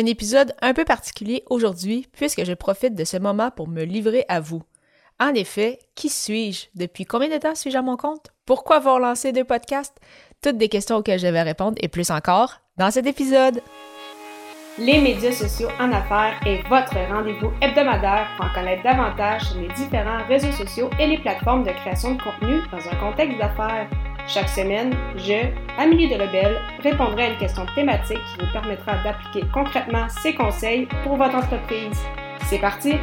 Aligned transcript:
un 0.00 0.06
épisode 0.06 0.54
un 0.62 0.72
peu 0.72 0.84
particulier 0.84 1.44
aujourd'hui 1.50 2.08
puisque 2.12 2.44
je 2.44 2.54
profite 2.54 2.94
de 2.94 3.04
ce 3.04 3.18
moment 3.18 3.50
pour 3.50 3.68
me 3.68 3.82
livrer 3.82 4.24
à 4.28 4.40
vous. 4.40 4.62
En 5.18 5.34
effet, 5.34 5.78
qui 5.94 6.08
suis-je? 6.08 6.68
Depuis 6.74 7.04
combien 7.04 7.28
de 7.28 7.36
temps 7.36 7.54
suis-je 7.54 7.76
à 7.76 7.82
mon 7.82 7.98
compte? 7.98 8.28
Pourquoi 8.46 8.76
avoir 8.76 8.98
lancé 8.98 9.32
deux 9.32 9.44
podcasts? 9.44 9.98
Toutes 10.42 10.56
des 10.56 10.70
questions 10.70 10.96
auxquelles 10.96 11.20
je 11.20 11.26
vais 11.26 11.42
répondre 11.42 11.76
et 11.80 11.88
plus 11.88 12.10
encore 12.10 12.60
dans 12.78 12.90
cet 12.90 13.06
épisode. 13.06 13.60
Les 14.78 15.02
médias 15.02 15.32
sociaux 15.32 15.68
en 15.78 15.92
affaires 15.92 16.40
est 16.46 16.66
votre 16.68 16.96
rendez-vous 17.12 17.52
hebdomadaire 17.60 18.28
pour 18.36 18.46
en 18.46 18.54
connaître 18.54 18.82
davantage 18.82 19.42
sur 19.42 19.60
les 19.60 19.68
différents 19.68 20.24
réseaux 20.26 20.52
sociaux 20.52 20.88
et 20.98 21.08
les 21.08 21.18
plateformes 21.18 21.64
de 21.64 21.72
création 21.72 22.14
de 22.14 22.22
contenu 22.22 22.62
dans 22.72 22.88
un 22.88 22.96
contexte 22.96 23.36
d'affaires. 23.36 23.90
Chaque 24.26 24.48
semaine, 24.48 24.94
je, 25.16 25.48
Amélie 25.78 26.08
Delebel, 26.08 26.58
répondrai 26.82 27.24
à 27.24 27.30
une 27.30 27.38
question 27.38 27.66
thématique 27.74 28.18
qui 28.18 28.44
vous 28.44 28.52
permettra 28.52 29.02
d'appliquer 29.02 29.46
concrètement 29.52 30.06
ces 30.22 30.34
conseils 30.34 30.86
pour 31.02 31.16
votre 31.16 31.34
entreprise. 31.34 31.98
C'est 32.48 32.58
parti! 32.58 32.94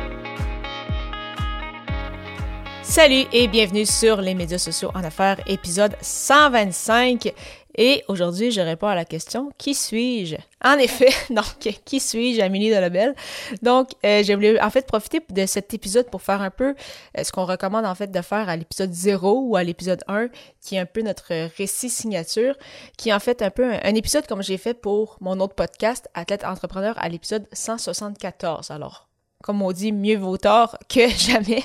Salut 2.84 3.26
et 3.34 3.48
bienvenue 3.48 3.86
sur 3.86 4.22
les 4.22 4.34
médias 4.34 4.58
sociaux 4.58 4.92
en 4.96 5.04
affaires, 5.04 5.40
épisode 5.46 5.96
125. 6.02 7.34
Et 7.78 8.04
aujourd'hui, 8.08 8.50
je 8.50 8.60
réponds 8.60 8.88
à 8.88 8.96
la 8.96 9.06
question 9.06 9.52
Qui 9.60 9.76
suis-je? 9.76 10.36
En 10.66 10.78
effet, 10.80 11.10
donc, 11.34 11.46
qui 11.86 12.00
suis-je, 12.00 12.42
Amélie 12.42 12.72
Delobel? 12.72 13.14
Donc, 13.62 13.90
euh, 14.04 14.24
j'ai 14.24 14.34
voulu 14.34 14.60
en 14.60 14.70
fait 14.72 14.88
profiter 14.88 15.22
de 15.30 15.46
cet 15.46 15.76
épisode 15.76 16.10
pour 16.10 16.24
faire 16.24 16.42
un 16.42 16.50
peu 16.50 16.74
euh, 17.18 17.24
ce 17.24 17.32
qu'on 17.32 17.46
recommande 17.46 17.86
en 17.86 17.94
fait 17.94 18.12
de 18.12 18.22
faire 18.22 18.50
à 18.50 18.56
l'épisode 18.56 18.92
0 18.92 19.42
ou 19.48 19.56
à 19.56 19.64
l'épisode 19.64 20.04
1, 20.08 20.30
qui 20.60 20.76
est 20.76 20.80
un 20.80 20.88
peu 20.88 21.04
notre 21.04 21.32
récit 21.58 21.90
signature, 21.90 22.56
qui 22.98 23.10
est 23.10 23.14
en 23.14 23.20
fait 23.20 23.44
un 23.44 23.52
peu 23.52 23.72
un, 23.72 23.96
épisode 23.96 24.26
comme 24.26 24.42
j'ai 24.42 24.58
fait 24.58 24.74
pour 24.74 25.18
mon 25.22 25.40
autre 25.40 25.54
podcast, 25.54 26.10
Athlète 26.16 26.46
Entrepreneur, 26.46 26.96
à 26.98 27.10
l'épisode 27.10 27.48
174. 27.54 28.72
Alors, 28.72 29.08
comme 29.44 29.62
on 29.62 29.72
dit, 29.72 29.92
mieux 29.92 30.18
vaut 30.18 30.38
tard 30.38 30.80
que 30.90 31.08
jamais. 31.10 31.64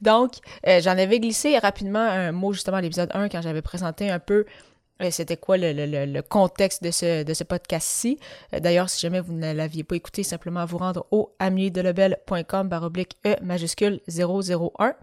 Donc, 0.00 0.32
euh, 0.66 0.80
j'en 0.80 0.98
avais 0.98 1.20
glissé 1.20 1.56
rapidement 1.58 2.00
un 2.00 2.32
mot 2.32 2.52
justement 2.52 2.78
à 2.78 2.80
l'épisode 2.80 3.10
1 3.14 3.28
quand 3.28 3.40
j'avais 3.40 3.62
présenté 3.62 4.10
un 4.10 4.18
peu 4.18 4.46
c'était 5.10 5.36
quoi 5.36 5.56
le, 5.58 6.20
contexte 6.22 6.82
de 6.82 6.90
ce, 6.90 7.24
ce 7.32 7.44
podcast-ci? 7.44 8.18
Euh, 8.52 8.60
d'ailleurs, 8.60 8.88
si 8.88 9.00
jamais 9.00 9.20
vous 9.20 9.32
ne 9.32 9.52
l'aviez 9.52 9.84
pas 9.84 9.96
écouté, 9.96 10.22
simplement 10.22 10.64
vous 10.64 10.78
rendre 10.78 11.06
au 11.10 11.34
ameliedelebel.com 11.38 12.68
baroblique 12.68 13.16
E 13.26 13.36
majuscule 13.42 14.00
001. 14.08 14.94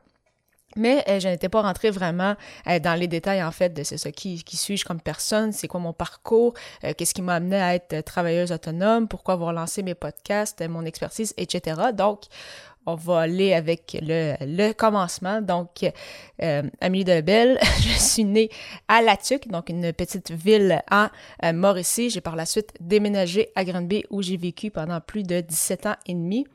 Mais 0.78 1.04
euh, 1.10 1.20
je 1.20 1.28
n'étais 1.28 1.50
pas 1.50 1.62
rentrée 1.62 1.92
vraiment 1.92 2.38
dans 2.66 2.98
les 2.98 3.08
détails, 3.08 3.44
en 3.44 3.52
fait, 3.52 3.74
de 3.74 3.84
qui, 4.12 4.42
qui 4.42 4.56
suis-je 4.56 4.86
comme 4.86 5.02
personne, 5.02 5.52
c'est 5.52 5.68
quoi 5.68 5.82
mon 5.82 5.92
parcours, 5.92 6.54
qu'est-ce 6.82 7.14
qui 7.14 7.22
m'a 7.22 7.36
amené 7.36 7.58
à 7.58 7.76
être 7.76 8.00
travailleuse 8.06 8.54
autonome, 8.54 9.10
pourquoi 9.10 9.34
avoir 9.34 9.52
lancé 9.52 9.84
mes 9.84 9.96
podcasts, 9.96 10.66
mon 10.66 10.86
expertise, 10.86 11.34
etc. 11.36 11.92
Donc, 11.94 12.22
on 12.86 12.96
va 12.96 13.22
aller 13.22 13.54
avec 13.54 13.98
le, 14.02 14.74
commencement. 14.74 15.42
Donc, 15.42 15.86
euh, 16.42 16.64
Amélie 16.80 17.04
Delebel, 17.04 17.60
je 17.82 18.00
suis 18.00 18.24
née 18.24 18.50
à 18.88 19.02
Latuc, 19.02 19.48
donc 19.48 19.70
une 19.70 19.94
petite 19.94 20.32
ville 20.32 20.82
en 20.90 21.08
euh, 21.44 21.54
Mauricie. 21.54 22.10
J'ai 22.10 22.22
par 22.22 22.36
la 22.36 22.46
suite 22.46 22.74
déménagé 22.80 23.50
à 23.56 23.64
Granby 23.64 24.04
où 24.10 24.22
j'ai 24.22 24.38
vécu 24.38 24.72
pendant 24.72 25.00
plus 25.02 25.24
de 25.24 25.42
17 25.42 25.86
ans 25.86 25.96
et 26.08 26.14
demi. 26.14 26.46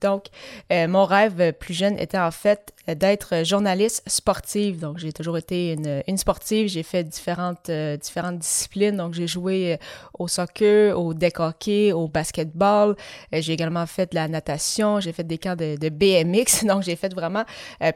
Donc, 0.00 0.26
euh, 0.72 0.88
mon 0.88 1.04
rêve 1.04 1.52
plus 1.54 1.74
jeune 1.74 1.98
était 1.98 2.18
en 2.18 2.30
fait 2.30 2.74
d'être 2.86 3.44
journaliste 3.44 4.02
sportive. 4.06 4.78
Donc, 4.78 4.98
j'ai 4.98 5.12
toujours 5.12 5.38
été 5.38 5.72
une, 6.06 6.18
sportive. 6.18 6.68
J'ai 6.68 6.82
fait 6.82 7.04
différentes, 7.04 7.68
euh, 7.70 7.96
différentes 7.96 8.38
disciplines. 8.38 8.96
Donc, 8.96 9.14
j'ai 9.14 9.26
joué 9.26 9.74
euh, 9.74 9.76
au 10.18 10.28
soccer, 10.28 10.98
au 10.98 11.14
deck 11.14 11.40
hockey, 11.40 11.92
au 11.92 12.08
basketball. 12.08 12.96
j'ai 13.32 13.52
également 13.52 13.86
fait 13.86 14.10
de 14.10 14.16
la 14.16 14.28
natation. 14.28 15.00
J'ai 15.00 15.12
fait 15.12 15.24
des 15.24 15.38
camps 15.38 15.56
de, 15.56 15.76
de 15.76 15.88
BMX. 15.88 16.64
Donc, 16.66 16.82
j'ai 16.82 16.96
fait 16.96 17.12
vraiment 17.14 17.44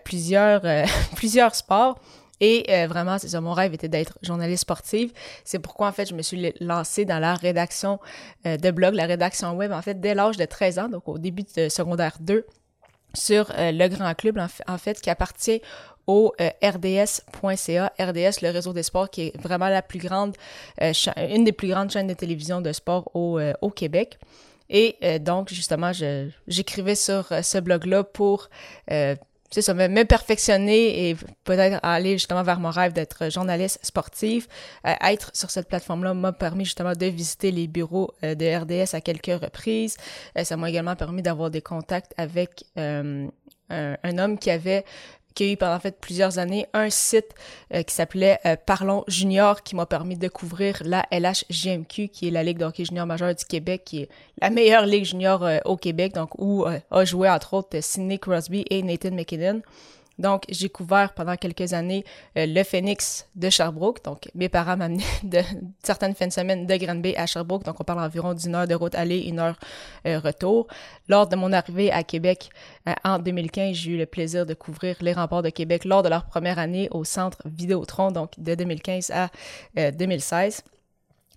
plusieurs, 0.04 0.62
plusieurs 1.16 1.54
sports. 1.54 1.98
Et 2.40 2.64
euh, 2.70 2.86
vraiment, 2.86 3.16
mon 3.40 3.52
rêve 3.52 3.74
était 3.74 3.88
d'être 3.88 4.18
journaliste 4.22 4.62
sportive. 4.62 5.12
C'est 5.44 5.58
pourquoi, 5.58 5.88
en 5.88 5.92
fait, 5.92 6.08
je 6.08 6.14
me 6.14 6.22
suis 6.22 6.52
lancée 6.60 7.04
dans 7.04 7.18
la 7.18 7.34
rédaction 7.34 8.00
euh, 8.46 8.56
de 8.56 8.70
blog, 8.70 8.94
la 8.94 9.06
rédaction 9.06 9.54
web, 9.54 9.72
en 9.72 9.82
fait, 9.82 10.00
dès 10.00 10.14
l'âge 10.14 10.38
de 10.38 10.44
13 10.44 10.78
ans, 10.78 10.88
donc 10.88 11.06
au 11.06 11.18
début 11.18 11.44
de 11.56 11.68
secondaire 11.68 12.16
2, 12.20 12.46
sur 13.12 13.50
euh, 13.58 13.72
le 13.72 13.88
Grand 13.88 14.14
Club, 14.14 14.38
en, 14.66 14.78
fait, 14.78 15.00
qui 15.00 15.10
appartient 15.10 15.60
au 16.06 16.32
rds.ca, 16.62 17.92
RDS, 18.00 18.42
le 18.42 18.50
réseau 18.50 18.72
des 18.72 18.82
sports, 18.82 19.10
qui 19.10 19.22
est 19.22 19.40
vraiment 19.40 19.68
la 19.68 19.82
plus 19.82 19.98
grande, 19.98 20.34
une 20.80 21.44
des 21.44 21.52
plus 21.52 21.68
grandes 21.68 21.90
chaînes 21.90 22.08
de 22.08 22.14
télévision 22.14 22.60
de 22.60 22.72
sport 22.72 23.10
au 23.14 23.70
Québec. 23.70 24.18
Et 24.70 24.96
donc, 25.20 25.50
justement, 25.50 25.92
j'écrivais 26.48 26.96
sur 26.96 27.28
ce 27.42 27.58
blog-là 27.58 28.02
pour 28.02 28.48
ça, 29.50 29.74
me, 29.74 30.04
perfectionner 30.04 31.10
et 31.10 31.16
peut-être 31.44 31.80
aller 31.82 32.12
justement 32.12 32.42
vers 32.42 32.60
mon 32.60 32.70
rêve 32.70 32.92
d'être 32.92 33.30
journaliste 33.30 33.80
sportive. 33.82 34.46
Euh, 34.86 34.92
être 35.02 35.30
sur 35.34 35.50
cette 35.50 35.68
plateforme-là 35.68 36.14
m'a 36.14 36.32
permis 36.32 36.64
justement 36.64 36.92
de 36.92 37.06
visiter 37.06 37.50
les 37.50 37.66
bureaux 37.66 38.12
euh, 38.22 38.34
de 38.34 38.46
RDS 38.46 38.94
à 38.94 39.00
quelques 39.00 39.42
reprises. 39.42 39.96
Euh, 40.38 40.44
ça 40.44 40.56
m'a 40.56 40.70
également 40.70 40.96
permis 40.96 41.22
d'avoir 41.22 41.50
des 41.50 41.62
contacts 41.62 42.14
avec 42.16 42.64
un, 42.76 43.26
un, 43.70 44.18
homme 44.18 44.38
qui 44.38 44.50
avait 44.50 44.84
qui 45.34 45.44
a 45.44 45.52
eu 45.52 45.56
pendant 45.56 45.74
en 45.74 45.80
fait 45.80 45.98
plusieurs 46.00 46.38
années 46.38 46.66
un 46.72 46.90
site 46.90 47.34
euh, 47.74 47.82
qui 47.82 47.94
s'appelait 47.94 48.38
euh, 48.46 48.56
Parlons 48.64 49.04
Junior 49.08 49.62
qui 49.62 49.76
m'a 49.76 49.86
permis 49.86 50.16
de 50.16 50.28
couvrir 50.28 50.82
la 50.84 51.06
LHJMQ 51.12 52.08
qui 52.08 52.28
est 52.28 52.30
la 52.30 52.42
Ligue 52.42 52.58
de 52.58 52.64
hockey 52.64 52.84
junior 52.84 53.06
majeur 53.06 53.34
du 53.34 53.44
Québec 53.44 53.82
qui 53.84 54.02
est 54.02 54.08
la 54.40 54.50
meilleure 54.50 54.86
ligue 54.86 55.04
junior 55.04 55.44
euh, 55.44 55.58
au 55.64 55.76
Québec 55.76 56.14
donc 56.14 56.30
où 56.38 56.64
a 56.64 57.04
joué 57.04 57.28
entre 57.28 57.54
autres 57.54 57.80
Sidney 57.80 58.18
Crosby 58.18 58.64
et 58.70 58.82
Nathan 58.82 59.12
McKinnon. 59.12 59.62
Donc, 60.20 60.44
j'ai 60.48 60.68
couvert 60.68 61.14
pendant 61.14 61.36
quelques 61.36 61.72
années 61.72 62.04
euh, 62.36 62.46
le 62.46 62.62
Phoenix 62.62 63.26
de 63.34 63.48
Sherbrooke. 63.48 64.04
Donc, 64.04 64.28
mes 64.34 64.48
parents 64.48 64.76
m'amenaient 64.76 65.02
de 65.22 65.40
certaines 65.82 66.14
fins 66.14 66.26
de 66.26 66.32
semaine 66.32 66.66
de 66.66 66.76
Granby 66.76 67.16
à 67.16 67.26
Sherbrooke. 67.26 67.64
Donc, 67.64 67.80
on 67.80 67.84
parle 67.84 68.00
environ 68.00 68.34
d'une 68.34 68.54
heure 68.54 68.66
de 68.66 68.74
route 68.74 68.94
aller, 68.94 69.20
une 69.20 69.38
heure 69.38 69.58
euh, 70.06 70.18
retour. 70.18 70.66
Lors 71.08 71.26
de 71.26 71.36
mon 71.36 71.52
arrivée 71.52 71.90
à 71.90 72.02
Québec 72.04 72.50
euh, 72.86 72.92
en 73.02 73.18
2015, 73.18 73.74
j'ai 73.74 73.92
eu 73.92 73.98
le 73.98 74.06
plaisir 74.06 74.44
de 74.44 74.54
couvrir 74.54 74.96
les 75.00 75.14
remparts 75.14 75.42
de 75.42 75.50
Québec 75.50 75.84
lors 75.84 76.02
de 76.02 76.08
leur 76.08 76.26
première 76.26 76.58
année 76.58 76.88
au 76.90 77.04
centre 77.04 77.38
Vidéotron, 77.46 78.12
donc 78.12 78.38
de 78.38 78.54
2015 78.54 79.10
à 79.10 79.30
2016. 79.92 80.62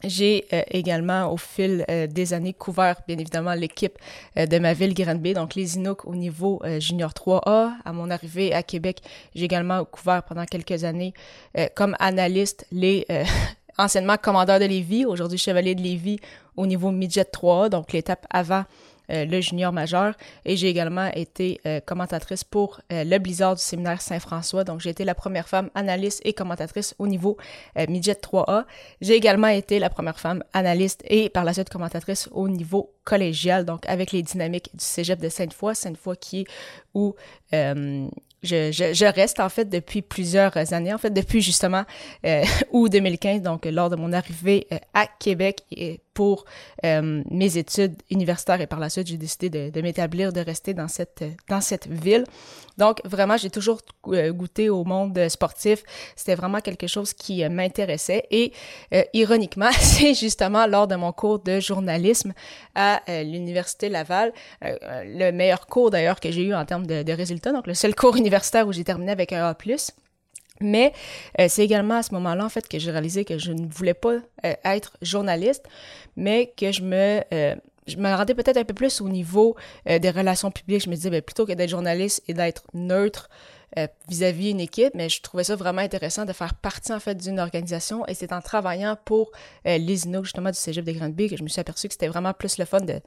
J'ai 0.04 0.46
euh, 0.52 0.64
également, 0.70 1.32
au 1.32 1.38
fil 1.38 1.86
euh, 1.90 2.08
des 2.08 2.34
années, 2.34 2.54
couvert, 2.54 3.00
bien 3.08 3.18
évidemment, 3.18 3.54
l'équipe 3.54 3.98
euh, 4.38 4.46
de 4.46 4.60
ma 4.60 4.74
ville 4.74 4.94
Granby, 4.94 5.34
donc 5.34 5.56
les 5.56 5.78
Inuks 5.78 6.06
au 6.06 6.16
niveau 6.16 6.62
junior 6.80 7.12
3A. 7.12 7.72
À 7.86 7.94
mon 7.94 8.10
arrivée 8.10 8.54
à 8.54 8.64
Québec, 8.64 9.02
j'ai 9.34 9.46
également 9.46 9.86
couvert 9.86 10.24
pendant 10.24 10.46
quelques 10.46 10.84
années 10.84 11.14
comme 11.76 11.96
analyste 12.00 12.66
les 12.72 13.06
anciennement 13.78 14.18
commandeurs 14.18 14.60
de 14.60 14.66
Lévis, 14.66 15.06
aujourd'hui 15.06 15.38
chevalier 15.38 15.76
de 15.76 15.82
Lévis 15.82 16.20
au 16.58 16.66
niveau 16.66 16.92
midget 16.92 17.24
3A, 17.24 17.70
donc 17.70 17.94
l'étape 17.94 18.26
avant 18.30 18.64
euh, 19.12 19.26
le 19.26 19.42
junior 19.42 19.74
majeur. 19.74 20.16
Et 20.46 20.56
j'ai 20.56 20.70
également 20.70 21.08
été 21.14 21.60
euh, 21.66 21.82
commentatrice 21.82 22.44
pour 22.44 22.80
euh, 22.92 23.04
le 23.04 23.18
Blizzard 23.20 23.56
du 23.56 23.62
séminaire 23.62 24.02
Saint-François. 24.02 24.64
Donc, 24.64 24.80
j'ai 24.80 24.92
été 24.92 25.04
la 25.04 25.14
première 25.14 25.50
femme 25.50 25.70
analyste 25.76 26.22
et 26.24 26.34
commentatrice 26.34 26.96
au 27.00 27.08
niveau 27.08 27.38
midget 27.90 28.14
3A. 28.14 28.64
J'ai 29.02 29.16
également 29.16 29.48
été 29.48 29.80
la 29.80 29.90
première 29.90 30.20
femme 30.20 30.44
analyste 30.54 31.04
et 31.06 31.30
par 31.30 31.44
la 31.44 31.54
suite 31.54 31.70
commentatrice 31.70 32.30
au 32.32 32.48
niveau 32.48 32.94
collégial, 33.04 33.66
donc 33.66 33.86
avec 33.88 34.12
les 34.12 34.22
dynamiques 34.22 34.70
du 34.74 34.84
cégep 34.84 35.20
de 35.20 35.30
Sainte-Foy. 35.30 35.76
Sainte-Foy 35.76 36.16
qui 36.18 36.42
est 36.42 36.46
où 36.94 37.16
je, 37.52 38.72
je, 38.72 39.06
reste 39.06 39.40
en 39.40 39.50
fait 39.50 39.70
depuis 39.70 40.02
plusieurs 40.02 40.74
années, 40.74 40.94
en 40.94 40.98
fait 40.98 41.12
depuis 41.12 41.42
justement 41.42 41.84
août 42.72 42.90
2015, 42.92 43.42
donc 43.42 43.66
lors 43.66 43.90
de 43.90 43.96
mon 43.96 44.14
arrivée 44.14 44.68
à 44.94 45.08
Québec 45.08 45.64
et 45.72 46.00
pour 46.14 46.46
euh, 46.86 47.24
mes 47.30 47.58
études 47.58 47.96
universitaires 48.10 48.62
et 48.62 48.68
par 48.68 48.80
la 48.80 48.90
suite 48.90 49.08
j'ai 49.08 49.18
décidé 49.18 49.72
de, 49.72 49.82
m'établir, 49.82 50.34
de 50.34 50.40
rester 50.40 50.74
dans 50.74 50.88
cette 50.88 51.88
ville. 51.88 52.26
Donc 52.78 53.02
vraiment 53.06 53.38
j'ai 53.38 53.50
toujours 53.50 53.82
euh, 54.08 54.32
goûté 54.32 54.70
au 54.70 54.84
monde 54.84 55.28
sportif, 55.30 55.84
c'était 56.16 56.36
vraiment 56.36 56.60
quelque 56.60 56.88
chose 56.88 57.14
qui 57.14 57.48
m'intéressait 57.48 58.26
et 58.32 58.52
ironiquement 59.14 59.72
c'est 59.80 60.14
justement 60.14 60.66
lors 60.68 60.88
de 60.88 60.96
mon 60.96 61.12
cours 61.12 61.40
de 61.40 61.60
journalisme 61.60 62.34
à 62.76 63.02
l'université 63.24 63.90
Laval, 63.90 64.34
le 64.62 65.32
meilleur 65.32 65.68
cours 65.68 65.92
d'ailleurs 65.92 66.20
que 66.20 66.32
j'ai 66.32 66.44
eu 66.44 66.56
en 66.56 66.66
termes 66.66 66.88
de, 66.88 67.04
de 67.04 67.14
résultats, 67.14 67.52
donc 67.52 67.68
le 67.68 67.74
seul 67.74 67.96
cours 67.96 68.16
universitaire 68.16 68.68
où 68.68 68.72
j'ai 68.72 68.84
terminé 68.84 69.12
avec 69.12 69.34
un 69.34 69.46
A+. 69.46 69.56
Mais 70.64 70.94
euh, 71.40 71.46
c'est 71.50 71.64
également 71.64 71.96
à 71.96 72.04
ce 72.04 72.14
moment-là, 72.16 72.44
en 72.44 72.50
fait, 72.50 72.68
que 72.68 72.80
j'ai 72.80 72.90
réalisé 72.90 73.26
que 73.26 73.38
je 73.38 73.52
ne 73.52 73.68
voulais 73.68 73.94
pas 73.94 74.16
euh, 74.46 74.54
être 74.64 74.98
journaliste, 75.02 75.66
mais 76.16 76.54
que 76.58 76.72
je 76.72 76.82
me, 76.82 77.22
euh, 77.34 77.56
je 77.86 77.98
me 77.98 78.16
rendais 78.16 78.34
peut-être 78.34 78.58
un 78.58 78.64
peu 78.64 78.74
plus 78.74 79.02
au 79.02 79.10
niveau 79.10 79.56
des 79.86 80.10
relations 80.10 80.52
publiques. 80.52 80.84
Je 80.86 80.90
me 80.90 80.96
disais, 80.96 81.10
ben, 81.10 81.22
plutôt 81.22 81.46
que 81.46 81.52
d'être 81.52 81.70
journaliste 81.70 82.24
et 82.28 82.34
d'être 82.34 82.64
neutre, 82.74 83.30
vis-à-vis 84.08 84.52
une 84.52 84.60
équipe, 84.60 84.94
mais 84.94 85.10
je 85.10 85.20
trouvais 85.24 85.44
ça 85.44 85.56
vraiment 85.56 85.82
intéressant 85.82 86.26
de 86.26 86.32
faire 86.32 86.54
partie 86.54 86.94
en 86.94 87.00
fait 87.00 87.16
d'une 87.16 87.40
organisation 87.40 88.06
et 88.06 88.14
c'est 88.14 88.32
en 88.32 88.40
travaillant 88.40 88.96
pour 89.04 89.32
les 89.66 90.06
INO 90.06 90.24
justement 90.24 90.52
du 90.52 90.60
Cégep 90.60 90.86
de 90.86 90.92
Grande-Bay 90.92 91.28
que 91.28 91.38
je 91.38 91.42
me 91.42 91.48
suis 91.48 91.60
aperçu 91.60 91.88
que 91.88 91.96
c'était 91.96 92.08
vraiment 92.08 92.34
plus 92.34 92.60
le 92.60 92.66
fun 92.66 92.82
de 92.82 93.02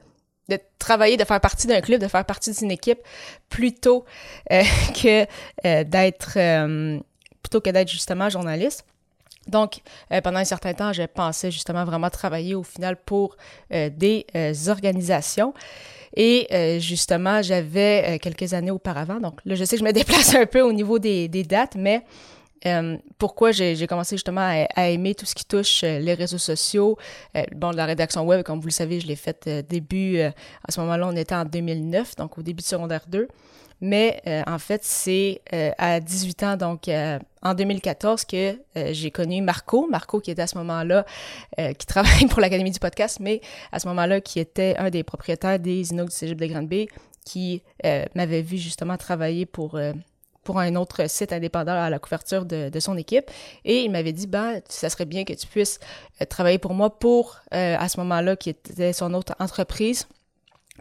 travailler, 0.77 1.15
de 1.15 1.23
faire 1.23 1.39
partie 1.39 1.67
d'un 1.67 1.79
club, 1.79 2.01
de 2.01 2.09
faire 2.09 2.25
partie 2.25 2.51
d'une 2.51 2.71
équipe 2.71 2.99
plutôt 3.47 4.03
que 4.51 5.25
d'être 5.63 6.37
plutôt 7.47 7.61
que 7.61 7.69
d'être 7.69 7.89
justement 7.89 8.29
journaliste. 8.29 8.83
Donc, 9.47 9.79
euh, 10.11 10.19
pendant 10.19 10.39
un 10.39 10.45
certain 10.45 10.73
temps, 10.73 10.91
j'ai 10.91 11.07
pensé 11.07 11.49
justement 11.49 11.85
vraiment 11.85 12.09
travailler 12.09 12.55
au 12.55 12.63
final 12.63 12.97
pour 12.97 13.37
euh, 13.73 13.89
des 13.89 14.25
euh, 14.35 14.53
organisations. 14.67 15.53
Et 16.15 16.79
justement, 16.79 17.43
j'avais 17.43 18.17
quelques 18.19 18.53
années 18.55 18.71
auparavant, 18.71 19.19
donc 19.19 19.39
là, 19.45 19.53
je 19.53 19.63
sais 19.65 19.75
que 19.75 19.81
je 19.81 19.85
me 19.85 19.93
déplace 20.01 20.33
un 20.33 20.47
peu 20.47 20.61
au 20.61 20.73
niveau 20.73 20.97
des, 20.97 21.27
dates, 21.27 21.75
mais 21.75 22.03
pourquoi 23.19 23.51
j'ai 23.51 23.85
commencé 23.85 24.15
justement 24.15 24.65
à, 24.75 24.89
aimer 24.89 25.13
tout 25.13 25.27
ce 25.27 25.35
qui 25.35 25.45
touche 25.45 25.83
les 25.83 26.15
réseaux 26.15 26.39
sociaux? 26.39 26.97
bon, 27.55 27.69
la 27.69 27.85
rédaction 27.85 28.25
web, 28.25 28.41
comme 28.41 28.59
vous 28.59 28.67
le 28.67 28.71
savez, 28.71 28.99
je 28.99 29.05
l'ai 29.05 29.15
faite 29.15 29.47
début, 29.69 30.21
à 30.21 30.71
ce 30.71 30.79
moment-là, 30.79 31.07
on 31.07 31.15
était 31.15 31.35
en 31.35 31.45
2009, 31.45 32.15
donc 32.15 32.39
au 32.39 32.41
début 32.41 32.63
de 32.63 32.67
secondaire 32.67 33.05
2. 33.07 33.27
Mais 33.81 34.21
euh, 34.27 34.41
en 34.47 34.57
fait, 34.59 34.83
c'est 34.83 35.41
euh, 35.53 35.71
à 35.77 35.99
18 35.99 36.43
ans, 36.43 36.57
donc 36.57 36.87
euh, 36.87 37.19
en 37.43 37.53
2014, 37.53 38.25
que 38.25 38.59
j'ai 38.75 39.11
connu 39.11 39.41
Marco. 39.41 39.87
Marco 39.87 40.19
qui 40.19 40.31
était 40.31 40.41
à 40.41 40.47
ce 40.47 40.57
moment-là, 40.57 41.05
qui 41.57 41.85
travaille 41.85 42.25
pour 42.29 42.41
l'Académie 42.41 42.71
du 42.71 42.79
podcast, 42.79 43.19
mais 43.19 43.41
à 43.71 43.79
ce 43.79 43.87
moment-là, 43.87 44.21
qui 44.21 44.39
était 44.39 44.75
un 44.77 44.89
des 44.89 45.03
propriétaires 45.03 45.59
des 45.59 45.91
Inuits 45.91 46.05
du 46.05 46.11
Cégep 46.11 46.39
de 46.39 46.45
Grande-Bay, 46.47 46.87
qui 47.25 47.61
m'avait 48.15 48.41
vu 48.41 48.57
justement 48.57 48.97
travailler 48.97 49.45
pour 49.45 49.79
pour 50.43 50.59
un 50.59 50.75
autre 50.75 51.09
site 51.09 51.33
indépendant 51.33 51.73
à 51.73 51.89
la 51.89 51.99
couverture 51.99 52.45
de, 52.45 52.69
de 52.69 52.79
son 52.79 52.95
équipe. 52.95 53.29
Et 53.65 53.81
il 53.83 53.91
m'avait 53.91 54.13
dit, 54.13 54.27
ben, 54.27 54.61
ça 54.69 54.89
serait 54.89 55.03
bien 55.03 55.25
que 55.25 55.33
tu 55.33 55.45
puisses 55.45 55.77
travailler 56.29 56.57
pour 56.57 56.73
moi 56.73 56.97
pour, 56.97 57.39
à 57.51 57.89
ce 57.89 57.99
moment-là, 57.99 58.37
qui 58.37 58.49
était 58.49 58.93
son 58.93 59.13
autre 59.13 59.35
entreprise 59.39 60.07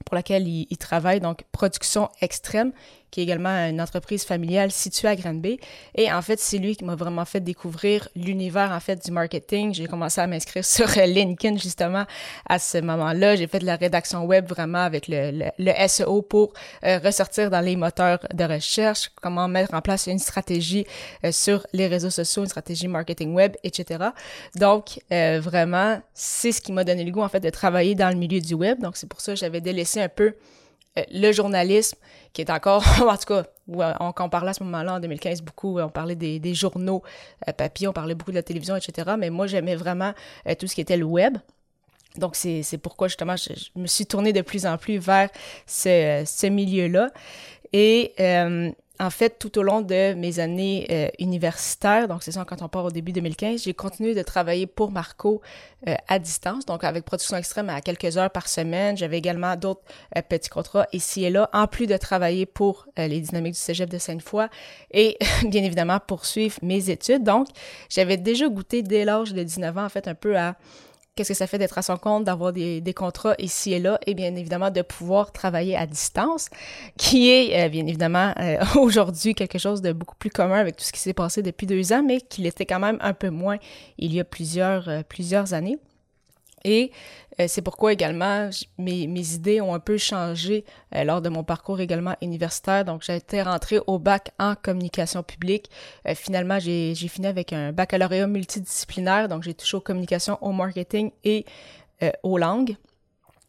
pour 0.05 0.15
laquelle 0.15 0.47
il, 0.47 0.67
il, 0.71 0.77
travaille, 0.77 1.21
donc 1.21 1.45
Production 1.53 2.09
Extrême, 2.21 2.73
qui 3.11 3.21
est 3.21 3.23
également 3.25 3.69
une 3.69 3.81
entreprise 3.81 4.25
familiale 4.25 4.71
située 4.71 5.09
à 5.09 5.17
Granby. 5.17 5.59
Et 5.95 6.13
en 6.13 6.23
fait, 6.23 6.39
c'est 6.41 6.59
lui 6.59 6.77
qui 6.77 6.85
m'a 6.85 6.95
vraiment 6.95 7.25
fait 7.25 7.41
découvrir 7.41 8.09
l'univers 8.15 8.71
en 8.73 8.81
fait 8.81 9.05
du 9.05 9.11
marketing. 9.11 9.75
J'ai 9.75 9.87
commencé 9.87 10.21
à 10.21 10.27
m'inscrire 10.27 10.65
sur 10.77 10.87
LinkedIn 10.89 11.57
justement 11.57 12.05
à 12.49 12.59
ce 12.59 12.79
moment-là. 12.79 13.37
J'ai 13.37 13.47
fait 13.47 13.61
de 13.61 13.67
la 13.67 13.77
rédaction 13.77 14.25
web 14.25 14.47
vraiment 14.47 14.83
avec 14.83 15.07
le, 15.09 15.51
SEO 15.89 16.23
pour 16.23 16.53
euh, 16.85 16.99
ressortir 16.99 17.51
dans 17.51 17.61
les 17.61 17.77
moteurs 17.77 18.21
de 18.33 18.45
recherche, 18.45 19.11
comment 19.21 19.49
mettre 19.49 19.75
en 19.75 19.81
place 19.81 20.07
une 20.07 20.19
stratégie 20.19 20.87
euh, 21.25 21.33
sur 21.33 21.67
les 21.73 21.87
réseaux 21.87 22.11
sociaux, 22.11 22.43
une 22.43 22.49
stratégie 22.49 22.89
marketing 22.89 23.35
web, 23.35 23.55
etc. 23.63 24.07
Donc 24.55 25.01
euh, 25.13 25.41
vraiment, 25.41 26.01
c'est 26.15 26.53
ce 26.53 26.61
qui 26.61 26.73
m'a 26.73 26.85
donné 26.85 27.05
le 27.05 27.11
goût 27.11 27.23
en 27.23 27.29
fait 27.29 27.41
de 27.41 27.51
travailler 27.51 27.95
dans 27.95 28.09
le 28.09 28.17
milieu 28.17 28.41
du 28.41 28.55
web. 28.55 28.81
Donc 28.81 28.97
c'est 28.97 29.09
pour 29.09 29.21
ça 29.21 29.33
que 29.33 29.39
j'avais 29.39 29.61
délaissé 29.61 30.01
un 30.01 30.09
peu 30.09 30.35
le 31.13 31.33
journalisme, 31.33 31.99
qui 32.33 32.43
est 32.43 32.51
encore, 32.51 32.85
en 33.09 33.17
tout 33.17 33.27
cas, 33.27 33.45
euh, 33.45 33.93
on, 34.01 34.13
on 34.19 34.29
parlait 34.29 34.51
à 34.51 34.55
ce 34.55 34.63
moment-là, 34.65 34.95
en 34.95 35.01
2015, 35.01 35.43
beaucoup, 35.43 35.79
on 35.81 35.89
parlait 35.89 36.15
des, 36.15 36.55
journaux 36.55 37.03
euh, 37.49 37.53
papier, 37.53 37.89
on 37.89 37.93
parlait 37.93 38.15
beaucoup 38.15 38.31
de 38.31 38.37
la 38.37 38.43
télévision, 38.43 38.77
etc. 38.77 39.13
Mais 39.19 39.31
moi, 39.31 39.47
j'aimais 39.47 39.77
vraiment 39.77 40.13
tout 40.59 40.67
ce 40.67 40.75
qui 40.75 40.81
était 40.81 40.97
le 40.97 41.05
web. 41.05 41.39
Donc, 42.17 42.35
c'est 42.35 42.79
pourquoi, 42.79 43.09
justement, 43.09 43.37
je, 43.37 43.53
me 43.79 43.87
suis 43.87 44.07
tournée 44.07 44.33
de 44.33 44.41
plus 44.41 44.65
en 44.67 44.79
plus 44.79 44.97
vers 44.97 45.29
ce, 45.67 46.23
ce 46.27 46.47
milieu-là. 46.47 47.11
Et 47.73 48.15
en 48.99 49.11
fait, 49.11 49.39
tout 49.39 49.59
au 49.59 49.63
long 49.63 49.81
de 49.81 50.15
mes 50.15 50.39
années 50.39 50.87
euh, 50.91 51.09
universitaires, 51.19 52.09
donc 52.09 52.23
c'est 52.23 52.33
ça 52.33 52.45
quand 52.45 52.63
on 52.63 52.69
part 52.69 52.85
au 52.85 52.91
début 52.91 53.13
2015, 53.13 53.63
j'ai 53.63 53.75
continué 53.75 54.15
de 54.15 54.23
travailler 54.23 54.67
pour 54.67 54.91
Marco 54.91 55.41
euh, 55.87 55.95
à 56.09 56.19
distance, 56.19 56.67
donc 56.67 56.85
avec 56.85 57.05
production 57.05 57.37
extrême 57.37 57.69
à 57.69 57.81
quelques 57.81 58.17
heures 58.17 58.31
par 58.31 58.49
semaine. 58.49 58.97
J'avais 58.97 59.19
également 59.19 59.57
d'autres 59.57 59.83
euh, 60.17 60.23
petits 60.23 60.49
contrats 60.49 60.87
ici 60.93 61.25
et 61.25 61.31
là, 61.31 61.51
en 61.53 61.67
plus 61.67 61.87
de 61.87 61.97
travailler 61.97 62.47
pour 62.47 62.87
les 62.97 63.21
dynamiques 63.21 63.55
du 63.55 63.61
Cégep 63.61 63.91
de 63.91 63.99
Sainte-Foy 63.99 64.47
et 64.91 65.19
bien 65.45 65.63
évidemment 65.63 65.99
poursuivre 66.01 66.57
mes 66.63 66.91
études. 66.91 67.23
Donc, 67.23 67.49
j'avais 67.89 68.17
déjà 68.17 68.49
goûté 68.49 68.83
dès 68.83 69.05
l'âge 69.05 69.33
de 69.33 69.43
19 69.43 69.79
ans, 69.79 69.85
en 69.85 69.89
fait, 69.89 70.09
un 70.09 70.15
peu 70.15 70.37
à 70.37 70.57
qu'est-ce 71.17 71.31
que 71.31 71.35
ça 71.35 71.47
fait 71.47 71.59
d'être 71.59 71.79
à 71.79 71.83
son 71.83 71.97
compte, 71.97 72.25
d'avoir 72.25 72.53
des, 72.53 72.81
des, 72.81 72.95
contrats 72.95 73.35
ici 73.39 73.73
et 73.73 73.81
là, 73.81 73.99
et 74.07 74.15
bien 74.15 74.35
évidemment 74.37 74.71
de 74.71 74.83
pouvoir 74.83 75.33
travailler 75.33 75.77
à 75.77 75.87
distance, 75.87 76.49
qui 76.99 77.31
est 77.31 77.65
euh, 77.65 77.69
bien 77.69 77.87
évidemment 77.87 78.33
euh, 78.39 78.59
aujourd'hui 78.77 79.35
quelque 79.35 79.59
chose 79.59 79.81
de 79.81 79.93
beaucoup 79.93 80.17
plus 80.17 80.31
commun 80.31 80.59
avec 80.59 80.77
tout 80.77 80.85
ce 80.85 80.93
qui 80.93 81.01
s'est 81.01 81.15
passé 81.15 81.43
depuis 81.43 81.67
deux 81.67 81.93
ans, 81.93 82.05
mais 82.07 82.21
qui 82.21 82.43
l'était 82.43 82.67
quand 82.67 82.81
même 82.81 82.99
un 83.01 83.15
peu 83.15 83.31
moins 83.31 83.57
il 83.99 84.15
y 84.15 84.21
a 84.21 84.25
plusieurs, 84.25 84.89
euh, 84.89 85.03
plusieurs 85.09 85.55
années. 85.55 85.79
Et 86.67 86.91
euh, 87.41 87.47
c'est 87.49 87.63
pourquoi 87.63 87.93
également 87.93 88.51
mes, 88.77 89.35
idées 89.35 89.61
ont 89.61 89.73
un 89.73 89.79
peu 89.79 89.97
changé 89.99 90.65
euh, 90.95 91.05
lors 91.05 91.23
de 91.23 91.29
mon 91.29 91.45
parcours 91.45 91.81
également 91.81 92.17
universitaire. 92.21 92.85
Donc 92.85 93.09
été 93.09 93.41
rentrée 93.41 93.79
au 93.87 93.99
bac 93.99 94.33
en 94.39 94.55
communication 94.57 95.23
publique. 95.23 95.71
Euh, 96.09 96.15
finalement, 96.15 96.59
j'ai 96.59 96.95
fini 96.95 97.29
avec 97.29 97.53
un 97.53 97.73
baccalauréat 97.73 98.27
multidisciplinaire. 98.27 99.29
Donc 99.29 99.45
j'ai 99.45 99.55
touché 99.55 99.77
aux 99.77 99.81
communications, 99.81 100.39
au 100.43 100.53
marketing 100.53 101.13
et 101.25 101.47
aux 102.23 102.37
langues. 102.37 102.77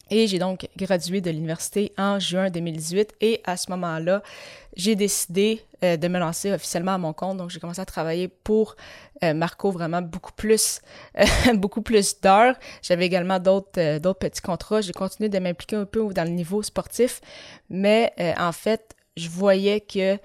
Et 0.09 0.27
j'ai 0.27 0.39
donc 0.39 0.67
gradué 0.77 1.21
de 1.21 1.29
l'université 1.29 1.91
en 1.97 2.19
juin 2.19 2.49
2018 2.49 3.15
et 3.21 3.41
à 3.45 3.57
ce 3.57 3.69
moment-là, 3.71 4.23
j'ai 4.75 4.95
décidé 4.95 5.61
euh, 5.83 5.97
de 5.97 6.07
me 6.07 6.19
lancer 6.19 6.51
officiellement 6.51 6.93
à 6.93 6.97
mon 6.97 7.13
compte. 7.13 7.37
Donc 7.37 7.49
j'ai 7.49 7.59
commencé 7.59 7.81
à 7.81 7.85
travailler 7.85 8.27
pour 8.27 8.75
euh, 9.23 9.33
Marco 9.33 9.71
vraiment 9.71 10.01
beaucoup 10.01 10.31
plus 10.31 10.81
euh, 11.19 11.25
beaucoup 11.55 11.81
plus 11.81 12.21
d'heures. 12.21 12.55
J'avais 12.81 13.05
également 13.05 13.39
d'autres 13.39 13.97
d'autres 13.99 14.19
petits 14.19 14.41
contrats. 14.41 14.81
J'ai 14.81 14.93
continué 14.93 15.29
de 15.29 15.39
m'impliquer 15.39 15.75
un 15.75 15.85
peu 15.85 16.13
dans 16.13 16.23
le 16.23 16.31
niveau 16.31 16.61
sportif, 16.63 17.21
mais 17.69 18.13
en 18.37 18.51
fait, 18.51 18.95
je 19.17 19.29
voyais 19.29 19.81
que 19.81 20.17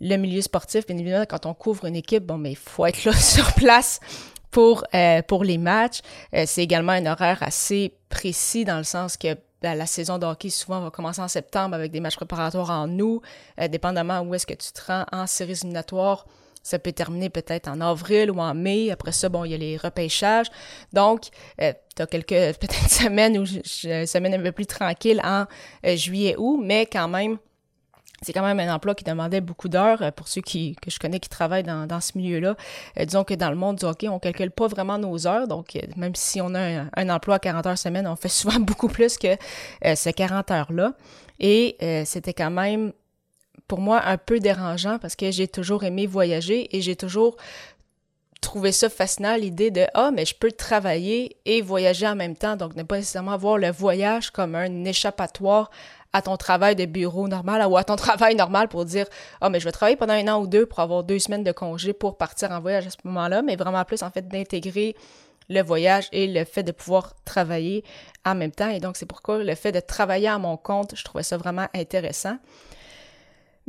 le 0.00 0.16
milieu 0.16 0.42
sportif, 0.42 0.86
bien 0.86 0.98
évidemment, 0.98 1.24
quand 1.26 1.46
on 1.46 1.54
couvre 1.54 1.86
une 1.86 1.96
équipe, 1.96 2.24
bon, 2.24 2.38
mais 2.38 2.50
il 2.50 2.56
faut 2.56 2.84
être 2.86 3.04
là 3.04 3.12
sur 3.18 3.52
place 3.54 4.00
pour, 4.50 4.84
euh, 4.94 5.22
pour 5.22 5.44
les 5.44 5.58
matchs. 5.58 6.00
Euh, 6.34 6.44
c'est 6.46 6.62
également 6.62 6.92
un 6.92 7.06
horaire 7.06 7.42
assez 7.42 7.94
précis 8.08 8.64
dans 8.64 8.78
le 8.78 8.84
sens 8.84 9.16
que 9.16 9.36
ben, 9.60 9.74
la 9.74 9.86
saison 9.86 10.18
de 10.18 10.26
hockey 10.26 10.50
souvent 10.50 10.80
va 10.80 10.90
commencer 10.90 11.20
en 11.20 11.28
septembre 11.28 11.74
avec 11.74 11.90
des 11.90 12.00
matchs 12.00 12.16
préparatoires 12.16 12.70
en 12.70 12.88
août, 12.98 13.22
euh, 13.60 13.68
dépendamment 13.68 14.20
où 14.20 14.34
est-ce 14.34 14.46
que 14.46 14.54
tu 14.54 14.72
te 14.72 14.80
rends 14.86 15.04
en 15.12 15.26
séries 15.26 15.52
éliminatoires. 15.52 16.26
Ça 16.62 16.78
peut 16.78 16.92
terminer 16.92 17.30
peut-être 17.30 17.68
en 17.68 17.80
avril 17.80 18.30
ou 18.30 18.40
en 18.40 18.54
mai. 18.54 18.90
Après 18.90 19.12
ça, 19.12 19.28
bon, 19.28 19.44
il 19.44 19.52
y 19.52 19.54
a 19.54 19.58
les 19.58 19.76
repêchages. 19.76 20.48
Donc, 20.92 21.28
euh, 21.60 21.72
tu 21.96 22.02
as 22.02 22.06
quelques 22.06 22.28
peut-être 22.58 22.90
semaines 22.90 23.38
ou 23.38 23.46
semaines 23.46 24.34
un 24.34 24.42
peu 24.42 24.52
plus 24.52 24.66
tranquilles 24.66 25.20
en 25.24 25.46
juillet, 25.96 26.36
août, 26.36 26.60
mais 26.62 26.86
quand 26.86 27.08
même, 27.08 27.38
c'est 28.22 28.32
quand 28.32 28.42
même 28.42 28.58
un 28.58 28.74
emploi 28.74 28.94
qui 28.94 29.04
demandait 29.04 29.40
beaucoup 29.40 29.68
d'heures 29.68 30.02
euh, 30.02 30.10
pour 30.10 30.28
ceux 30.28 30.40
qui, 30.40 30.74
que 30.82 30.90
je 30.90 30.98
connais 30.98 31.20
qui 31.20 31.28
travaillent 31.28 31.62
dans, 31.62 31.86
dans 31.86 32.00
ce 32.00 32.18
milieu-là. 32.18 32.56
Euh, 32.98 33.04
disons 33.04 33.24
que 33.24 33.34
dans 33.34 33.50
le 33.50 33.56
monde 33.56 33.76
du 33.76 33.84
hockey, 33.84 34.08
on 34.08 34.18
calcule 34.18 34.50
pas 34.50 34.66
vraiment 34.66 34.98
nos 34.98 35.26
heures. 35.26 35.46
Donc, 35.46 35.76
euh, 35.76 35.80
même 35.96 36.14
si 36.14 36.40
on 36.40 36.54
a 36.54 36.84
un, 36.94 37.08
emploi 37.08 37.36
à 37.36 37.38
40 37.38 37.66
heures 37.66 37.78
semaine, 37.78 38.06
on 38.06 38.16
fait 38.16 38.28
souvent 38.28 38.58
beaucoup 38.58 38.88
plus 38.88 39.18
que 39.18 39.36
ces 39.94 40.12
40 40.12 40.50
heures-là. 40.50 40.94
Et 41.40 41.76
c'était 42.04 42.34
quand 42.34 42.50
même, 42.50 42.92
pour 43.68 43.80
moi, 43.80 44.02
un 44.04 44.16
peu 44.18 44.40
dérangeant 44.40 44.98
parce 44.98 45.14
que 45.14 45.30
j'ai 45.30 45.46
toujours 45.46 45.84
aimé 45.84 46.06
voyager 46.06 46.76
et 46.76 46.80
j'ai 46.80 46.96
toujours 46.96 47.36
trouvé 48.40 48.72
ça 48.72 48.88
fascinant, 48.88 49.36
l'idée 49.36 49.70
de 49.70 49.86
«Ah, 49.94 50.10
mais 50.12 50.24
je 50.24 50.34
peux 50.34 50.52
travailler 50.52 51.36
et 51.44 51.60
voyager 51.60 52.06
en 52.06 52.16
même 52.16 52.36
temps.» 52.36 52.56
Donc, 52.56 52.76
ne 52.76 52.82
pas 52.82 52.96
nécessairement 52.96 53.36
voir 53.36 53.58
le 53.58 53.70
voyage 53.70 54.30
comme 54.30 54.54
un 54.54 54.84
échappatoire 54.84 55.70
à 56.12 56.22
ton 56.22 56.36
travail 56.36 56.74
de 56.74 56.86
bureau 56.86 57.28
normal 57.28 57.66
ou 57.68 57.76
à 57.76 57.84
ton 57.84 57.96
travail 58.06 58.34
normal 58.34 58.68
pour 58.68 58.84
dire 58.84 59.06
ah 59.40 59.50
mais 59.50 59.60
je 59.60 59.64
vais 59.64 59.72
travailler 59.72 59.96
pendant 59.96 60.14
un 60.14 60.26
an 60.28 60.40
ou 60.40 60.46
deux 60.46 60.66
pour 60.66 60.80
avoir 60.80 61.04
deux 61.04 61.18
semaines 61.18 61.44
de 61.44 61.52
congé 61.52 61.92
pour 61.92 62.16
partir 62.16 62.50
en 62.50 62.60
voyage 62.60 62.86
à 62.86 62.90
ce 62.90 62.96
moment-là, 63.04 63.42
mais 63.42 63.56
vraiment 63.56 63.84
plus 63.84 64.02
en 64.02 64.10
fait 64.10 64.26
d'intégrer 64.26 64.96
le 65.50 65.62
voyage 65.62 66.08
et 66.12 66.26
le 66.26 66.44
fait 66.44 66.62
de 66.62 66.72
pouvoir 66.72 67.14
travailler 67.24 67.84
en 68.24 68.34
même 68.34 68.52
temps. 68.52 68.68
Et 68.68 68.80
donc 68.80 68.96
c'est 68.96 69.06
pourquoi 69.06 69.42
le 69.42 69.54
fait 69.54 69.72
de 69.72 69.80
travailler 69.80 70.28
à 70.28 70.38
mon 70.38 70.56
compte, 70.56 70.94
je 70.94 71.04
trouvais 71.04 71.22
ça 71.22 71.36
vraiment 71.36 71.66
intéressant. 71.74 72.38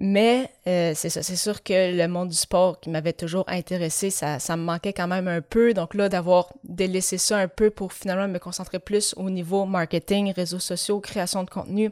Mais 0.02 0.50
euh, 0.66 0.94
c'est 0.96 1.10
ça, 1.10 1.22
c'est 1.22 1.36
sûr 1.36 1.62
que 1.62 1.94
le 1.94 2.08
monde 2.08 2.30
du 2.30 2.36
sport 2.36 2.80
qui 2.80 2.90
m'avait 2.90 3.12
toujours 3.12 3.44
intéressé, 3.50 4.10
ça, 4.10 4.40
ça 4.40 4.56
me 4.56 4.64
manquait 4.64 4.94
quand 4.94 5.10
même 5.10 5.28
un 5.28 5.42
peu. 5.42 5.74
Donc 5.74 5.94
là, 5.94 6.08
d'avoir 6.08 6.54
délaissé 6.64 7.18
ça 7.18 7.38
un 7.38 7.50
peu 7.50 7.70
pour 7.70 7.92
finalement 7.92 8.30
me 8.30 8.40
concentrer 8.40 8.80
plus 8.80 9.14
au 9.18 9.30
niveau 9.30 9.66
marketing, 9.66 10.32
réseaux 10.32 10.60
sociaux, 10.60 11.02
création 11.02 11.44
de 11.44 11.50
contenu, 11.50 11.92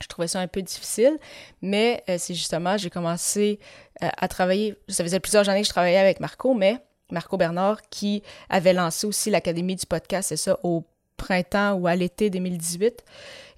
je 0.00 0.06
trouvais 0.08 0.28
ça 0.28 0.40
un 0.40 0.48
peu 0.48 0.62
difficile, 0.62 1.18
mais 1.60 2.02
euh, 2.08 2.16
c'est 2.18 2.34
justement, 2.34 2.78
j'ai 2.78 2.88
commencé 2.90 3.60
euh, 4.02 4.08
à 4.16 4.28
travailler, 4.28 4.74
ça 4.88 5.04
faisait 5.04 5.20
plusieurs 5.20 5.46
années 5.50 5.60
que 5.60 5.66
je 5.66 5.72
travaillais 5.72 5.98
avec 5.98 6.20
Marco, 6.20 6.54
mais 6.54 6.78
Marco 7.10 7.36
Bernard 7.36 7.82
qui 7.90 8.22
avait 8.48 8.72
lancé 8.72 9.06
aussi 9.06 9.28
l'Académie 9.28 9.76
du 9.76 9.84
podcast, 9.84 10.30
c'est 10.30 10.36
ça, 10.38 10.58
au 10.62 10.84
printemps 11.16 11.74
ou 11.74 11.86
à 11.86 11.96
l'été 11.96 12.30
2018. 12.30 13.04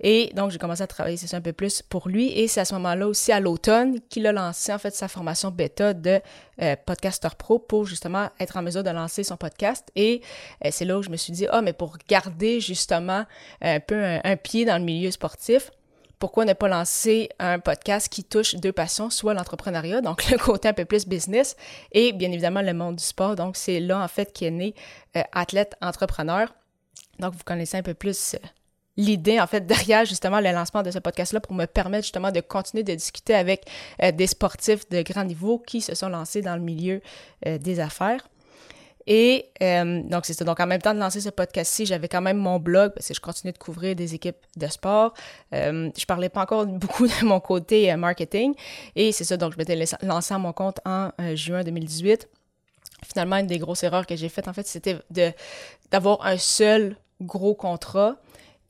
Et 0.00 0.30
donc, 0.34 0.50
j'ai 0.50 0.58
commencé 0.58 0.82
à 0.82 0.86
travailler, 0.86 1.16
c'est 1.16 1.34
un 1.34 1.40
peu 1.40 1.52
plus 1.52 1.82
pour 1.82 2.08
lui. 2.08 2.30
Et 2.38 2.46
c'est 2.48 2.60
à 2.60 2.64
ce 2.64 2.74
moment-là 2.74 3.08
aussi, 3.08 3.32
à 3.32 3.40
l'automne, 3.40 3.98
qu'il 4.08 4.26
a 4.26 4.32
lancé, 4.32 4.72
en 4.72 4.78
fait, 4.78 4.94
sa 4.94 5.08
formation 5.08 5.50
bêta 5.50 5.92
de 5.92 6.20
euh, 6.62 6.76
Podcaster 6.86 7.28
Pro 7.36 7.58
pour 7.58 7.84
justement 7.84 8.28
être 8.38 8.56
en 8.56 8.62
mesure 8.62 8.84
de 8.84 8.90
lancer 8.90 9.24
son 9.24 9.36
podcast. 9.36 9.88
Et 9.96 10.22
euh, 10.64 10.68
c'est 10.70 10.84
là 10.84 10.98
où 10.98 11.02
je 11.02 11.10
me 11.10 11.16
suis 11.16 11.32
dit, 11.32 11.46
ah, 11.50 11.62
mais 11.62 11.72
pour 11.72 11.96
garder 12.08 12.60
justement 12.60 13.24
un 13.60 13.80
peu 13.80 14.02
un, 14.02 14.36
pied 14.36 14.64
dans 14.64 14.78
le 14.78 14.84
milieu 14.84 15.10
sportif, 15.10 15.70
pourquoi 16.18 16.44
ne 16.44 16.52
pas 16.52 16.68
lancer 16.68 17.28
un 17.38 17.58
podcast 17.58 18.08
qui 18.08 18.24
touche 18.24 18.56
deux 18.56 18.72
passions, 18.72 19.08
soit 19.10 19.34
l'entrepreneuriat, 19.34 20.00
donc 20.00 20.28
le 20.30 20.38
côté 20.38 20.68
un 20.68 20.72
peu 20.72 20.84
plus 20.84 21.06
business, 21.06 21.56
et 21.92 22.12
bien 22.12 22.30
évidemment 22.30 22.62
le 22.62 22.74
monde 22.74 22.96
du 22.96 23.04
sport. 23.04 23.36
Donc, 23.36 23.56
c'est 23.56 23.80
là, 23.80 24.00
en 24.00 24.08
fait, 24.08 24.32
qu'est 24.32 24.50
né 24.50 24.74
euh, 25.16 25.22
Athlète 25.32 25.76
Entrepreneur. 25.80 26.52
Donc, 27.18 27.34
vous 27.34 27.44
connaissez 27.44 27.76
un 27.76 27.82
peu 27.82 27.94
plus 27.94 28.34
euh, 28.34 28.38
l'idée, 28.98 29.40
en 29.40 29.46
fait, 29.46 29.64
derrière 29.66 30.04
justement 30.04 30.40
le 30.40 30.50
lancement 30.50 30.82
de 30.82 30.90
ce 30.90 30.98
podcast-là 30.98 31.40
pour 31.40 31.54
me 31.54 31.64
permettre 31.64 32.04
justement 32.04 32.30
de 32.30 32.40
continuer 32.40 32.82
de 32.82 32.94
discuter 32.94 33.34
avec 33.34 33.64
euh, 34.02 34.12
des 34.12 34.26
sportifs 34.26 34.87
de 34.90 35.00
grand 35.02 35.25
niveau 35.25 35.58
qui 35.58 35.80
se 35.80 35.94
sont 35.94 36.10
lancés 36.10 36.42
dans 36.42 36.56
le 36.56 36.62
milieu 36.62 37.00
euh, 37.46 37.56
des 37.56 37.80
affaires. 37.80 38.28
Et 39.10 39.46
donc, 39.62 40.26
c'est 40.26 40.34
ça. 40.34 40.44
Donc, 40.44 40.60
en 40.60 40.66
même 40.66 40.82
temps 40.82 40.92
de 40.92 40.98
lancer 40.98 41.22
ce 41.22 41.30
podcast-ci, 41.30 41.87
j'avais 41.87 42.08
quand 42.08 42.20
même 42.20 42.37
mon 42.37 42.58
blog 42.58 42.92
parce 42.92 43.08
que 43.08 43.14
je 43.14 43.20
continuais 43.22 43.52
de 43.52 43.58
couvrir 43.58 43.96
des 43.96 44.14
équipes 44.14 44.37
de 44.54 44.66
sport. 44.66 45.14
Euh, 45.54 45.88
je 45.98 46.04
parlais 46.04 46.28
pas 46.28 46.42
encore 46.42 46.66
beaucoup 46.66 47.06
de 47.06 47.25
mon 47.25 47.40
côté 47.40 47.96
marketing. 47.96 48.52
Et 48.96 49.12
c'est 49.12 49.25
ça. 49.25 49.38
Donc, 49.38 49.54
je 49.54 49.56
m'étais 49.56 49.82
lancé 50.02 50.34
à 50.34 50.37
mon 50.37 50.52
compte 50.52 50.80
en 50.84 51.08
juin 51.34 51.64
2018 51.64 52.28
finalement, 53.06 53.37
une 53.37 53.46
des 53.46 53.58
grosses 53.58 53.84
erreurs 53.84 54.06
que 54.06 54.16
j'ai 54.16 54.28
faites, 54.28 54.48
en 54.48 54.52
fait, 54.52 54.66
c'était 54.66 54.98
d'avoir 55.90 56.26
un 56.26 56.37
seul 56.37 56.96
gros 57.20 57.54
contrat 57.54 58.16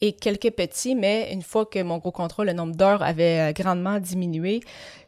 et 0.01 0.13
quelques 0.13 0.51
petits, 0.51 0.95
mais 0.95 1.33
une 1.33 1.43
fois 1.43 1.67
que 1.67 1.83
mon 1.83 1.99
gros 1.99 2.13
contrat, 2.13 2.45
le 2.45 2.53
nombre 2.53 2.77
d'heures 2.77 3.03
avait 3.03 3.51
euh, 3.51 3.53
grandement 3.53 3.99
diminué, 3.99 4.61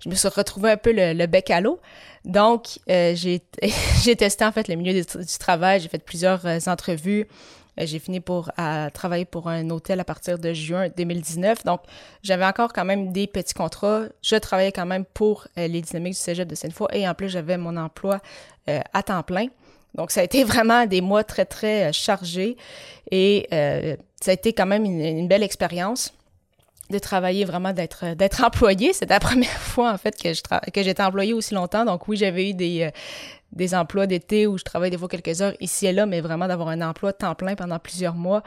je 0.05 0.09
me 0.09 0.15
suis 0.15 0.29
retrouvée 0.29 0.73
un 0.73 0.77
peu 0.77 0.93
le, 0.93 1.27
bec 1.27 1.51
à 1.51 1.61
l'eau. 1.61 1.81
Donc, 2.25 2.81
euh, 2.91 3.15
j'ai 4.03 4.17
testé 4.17 4.45
en 4.45 4.53
fait 4.53 4.67
le 4.69 4.75
milieu 4.75 4.93
du, 4.93 5.05
travail, 5.39 5.81
j'ai 5.81 5.89
fait 5.89 6.03
plusieurs 6.05 6.45
euh, 6.45 6.59
entrevues. 6.67 7.29
j'ai 7.79 7.99
fini 8.01 8.21
pour 8.21 8.51
travailler 8.93 9.25
pour 9.25 9.49
un 9.49 9.71
hôtel 9.71 10.01
à 10.01 10.05
partir 10.05 10.39
de 10.39 10.53
juin 10.53 10.89
2019. 10.95 11.65
Donc, 11.65 11.81
j'avais 12.23 12.45
encore 12.45 12.73
quand 12.73 12.85
même 12.85 13.13
des 13.13 13.27
petits 13.27 13.55
contrats. 13.55 14.03
Je 14.23 14.37
travaillais 14.37 14.73
quand 14.73 14.87
même 14.87 15.05
pour 15.05 15.47
les 15.57 15.81
dynamiques 15.81 16.15
du 16.15 16.19
cégep 16.19 16.49
de 16.49 16.55
Sainte-Foy 16.55 16.89
et 16.93 17.09
en 17.09 17.15
plus, 17.15 17.31
j'avais 17.31 17.57
mon 17.57 17.77
emploi 17.77 18.21
à 18.67 19.03
temps 19.03 19.23
plein. 19.23 19.47
Donc, 19.95 20.11
ça 20.11 20.21
a 20.21 20.25
été 20.25 20.45
vraiment 20.45 20.87
des 20.87 21.01
mois 21.01 21.25
très, 21.25 21.45
très 21.45 21.89
euh, 21.89 21.93
chargés 21.93 22.57
et 23.11 23.49
euh, 23.53 23.97
ça 24.21 24.31
a 24.31 24.35
été 24.35 24.53
quand 24.53 24.67
même 24.67 24.85
une, 24.85 25.29
belle 25.29 25.43
expérience 25.43 26.13
de 26.91 26.99
travailler 26.99 27.45
vraiment 27.45 27.73
d'être 27.73 28.05
euh, 28.05 28.15
d'être 28.15 28.45
employé. 28.45 28.93
C'était 28.93 29.15
la 29.15 29.21
première 29.31 29.49
fois 29.49 29.93
en 29.93 29.99
fait 29.99 30.21
que 30.21 30.33
je 30.33 30.43
que 30.73 30.83
j'étais 30.83 31.03
employé 31.03 31.33
aussi 31.33 31.55
longtemps. 31.55 31.85
Donc 31.85 32.09
oui, 32.09 32.17
j'avais 32.17 32.51
eu 32.51 32.55
des 32.55 32.91
des 33.53 33.75
emplois 33.75 34.07
d'été 34.07 34.47
où 34.47 34.59
je 34.59 34.63
travaille 34.63 34.91
des 34.91 34.99
fois 34.99 35.09
quelques 35.09 35.43
heures 35.43 35.55
ici 35.59 35.87
et 35.87 35.93
là, 35.93 36.07
mais 36.07 36.21
vraiment 36.21 36.47
d'avoir 36.47 36.69
un 36.69 36.81
emploi 36.83 37.13
temps 37.13 37.35
plein 37.35 37.57
pendant 37.57 37.81
plusieurs 37.81 38.15
mois, 38.15 38.45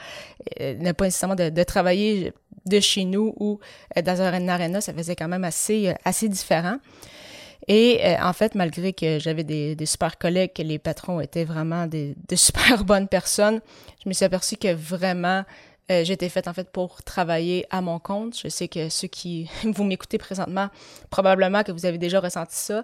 pas 0.57 1.05
nécessairement 1.05 1.35
de, 1.35 1.63
travailler 1.63 2.31
de 2.65 2.79
chez 2.79 3.03
nous 3.03 3.33
ou 3.37 3.59
dans 4.01 4.21
un 4.21 4.47
arena, 4.47 4.79
ça 4.79 4.93
faisait 4.93 5.17
quand 5.17 5.27
même 5.27 5.43
assez 5.43 5.93
assez 6.05 6.29
différent. 6.29 6.77
Et 7.67 8.05
euh, 8.05 8.15
en 8.21 8.33
fait, 8.33 8.55
malgré 8.55 8.93
que 8.93 9.19
j'avais 9.19 9.43
des, 9.43 9.85
super 9.85 10.17
collègues, 10.17 10.53
que 10.53 10.61
les 10.61 10.79
patrons 10.79 11.19
étaient 11.19 11.45
vraiment 11.45 11.87
des, 11.87 12.15
super 12.35 12.83
bonnes 12.83 13.07
personnes, 13.07 13.61
je 14.03 14.09
me 14.09 14.13
suis 14.13 14.25
aperçue 14.25 14.57
que 14.57 14.73
vraiment, 14.73 15.43
euh, 15.91 16.03
j'étais 16.03 16.29
faite 16.29 16.47
en 16.47 16.53
fait 16.53 16.69
pour 16.69 17.03
travailler 17.03 17.65
à 17.69 17.81
mon 17.81 17.99
compte. 17.99 18.37
Je 18.37 18.47
sais 18.49 18.67
que 18.67 18.89
ceux 18.89 19.07
qui 19.07 19.49
vous 19.63 19.83
m'écoutez 19.83 20.17
présentement, 20.17 20.69
probablement 21.09 21.63
que 21.63 21.71
vous 21.71 21.85
avez 21.85 21.97
déjà 21.97 22.19
ressenti 22.19 22.55
ça. 22.55 22.83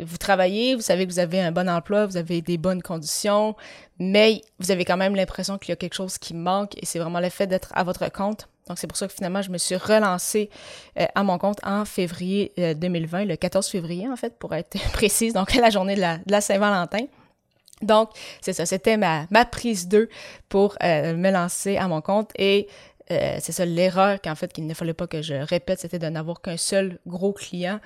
Vous 0.00 0.16
travaillez, 0.16 0.74
vous 0.74 0.80
savez 0.80 1.06
que 1.06 1.12
vous 1.12 1.20
avez 1.20 1.40
un 1.40 1.52
bon 1.52 1.68
emploi, 1.68 2.06
vous 2.06 2.16
avez 2.16 2.42
des 2.42 2.58
bonnes 2.58 2.82
conditions, 2.82 3.54
mais 4.00 4.42
vous 4.58 4.72
avez 4.72 4.84
quand 4.84 4.96
même 4.96 5.14
l'impression 5.14 5.56
qu'il 5.56 5.68
y 5.68 5.72
a 5.72 5.76
quelque 5.76 5.94
chose 5.94 6.18
qui 6.18 6.34
manque 6.34 6.76
et 6.82 6.86
c'est 6.86 6.98
vraiment 6.98 7.20
le 7.20 7.28
fait 7.28 7.46
d'être 7.46 7.70
à 7.74 7.84
votre 7.84 8.10
compte 8.10 8.48
donc, 8.68 8.78
c'est 8.78 8.86
pour 8.86 8.96
ça 8.96 9.06
que 9.06 9.12
finalement, 9.12 9.42
je 9.42 9.50
me 9.50 9.58
suis 9.58 9.76
relancée 9.76 10.48
euh, 10.98 11.06
à 11.14 11.22
mon 11.22 11.38
compte 11.38 11.58
en 11.64 11.84
février 11.84 12.52
2020, 12.56 13.22
euh, 13.22 13.24
le 13.26 13.36
14 13.36 13.68
février, 13.68 14.08
en 14.08 14.16
fait, 14.16 14.38
pour 14.38 14.54
être 14.54 14.78
précise, 14.92 15.34
donc 15.34 15.54
la 15.54 15.70
journée 15.70 15.96
de 15.96 16.00
la, 16.00 16.40
Saint-Valentin. 16.40 17.06
Donc, 17.82 18.10
c'est 18.40 18.54
ça, 18.54 18.64
c'était 18.64 18.96
ma, 18.96 19.26
ma 19.30 19.44
prise 19.44 19.88
2 19.88 20.08
pour 20.48 20.76
euh, 20.82 21.14
me 21.14 21.30
lancer 21.30 21.76
à 21.76 21.88
mon 21.88 22.00
compte 22.00 22.30
et 22.36 22.68
c'est 23.06 23.52
ça 23.52 23.66
l'erreur 23.66 24.18
qu'en 24.22 24.34
fait 24.34 24.50
qu'il 24.50 24.66
ne 24.66 24.72
fallait 24.72 24.94
pas 24.94 25.06
que 25.06 25.20
je 25.20 25.34
répète, 25.34 25.78
c'était 25.78 25.98
de 25.98 26.06
n'avoir 26.06 26.40
qu'un 26.40 26.56
seul 26.56 26.98
gros 27.06 27.34
client 27.34 27.78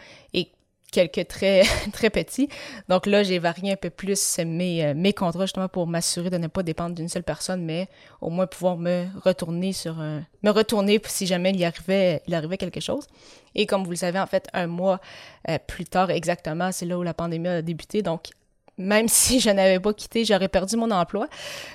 quelques 0.91 1.27
très, 1.29 1.63
très 1.93 2.11
petits. 2.11 2.49
Donc 2.89 3.07
là, 3.07 3.23
j'ai 3.23 3.39
varié 3.39 3.73
un 3.73 3.77
peu 3.77 3.91
plus 3.91 4.39
mes, 4.39 4.85
euh, 4.85 4.95
mes 4.95 5.13
contrats 5.13 5.47
justement 5.47 5.69
pour 5.69 5.87
m'assurer 5.87 6.31
de 6.31 6.39
ne 6.39 6.47
pas 6.47 6.63
dépendre 6.63 6.95
d'une 6.95 7.09
seule 7.09 7.23
personne, 7.23 7.65
mais 7.65 7.89
au 8.21 8.31
moins 8.31 8.47
pouvoir 8.47 8.77
me 8.77 9.07
retourner 9.23 9.73
sur 9.73 10.01
un, 10.01 10.25
me 10.43 10.51
retourner 10.51 11.01
si 11.07 11.27
jamais 11.27 11.53
il 11.53 11.65
arrivait, 11.65 12.23
il 12.27 12.35
arrivait 12.35 12.57
quelque 12.57 12.81
chose. 12.81 13.07
Et 13.55 13.67
comme 13.67 13.85
vous 13.85 13.91
le 13.91 13.97
savez, 13.97 14.19
en 14.19 14.27
fait, 14.27 14.49
un 14.53 14.67
mois 14.67 15.01
euh, 15.49 15.59
plus 15.67 15.85
tard 15.85 16.11
exactement, 16.11 16.73
c'est 16.73 16.87
là 16.87 16.99
où 16.99 17.03
la 17.03 17.15
pandémie 17.15 17.49
a 17.49 17.63
débuté. 17.63 18.03
Donc, 18.03 18.29
même 18.77 19.09
si 19.09 19.41
je 19.41 19.51
n'avais 19.51 19.81
pas 19.81 19.93
quitté, 19.93 20.25
j'aurais 20.25 20.49
perdu 20.49 20.77
mon 20.77 20.91
emploi. 20.91 21.29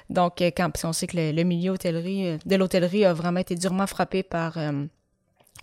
Donc, 0.10 0.42
euh, 0.42 0.52
quand 0.56 0.72
on 0.84 0.94
sait 0.94 1.08
que 1.08 1.18
le, 1.18 1.44
milieu 1.44 1.72
hôtellerie, 1.72 2.38
de 2.46 2.56
l'hôtellerie 2.56 3.06
a 3.06 3.14
vraiment 3.14 3.40
été 3.40 3.56
durement 3.56 3.88
frappé 3.88 4.24
par 4.24 4.58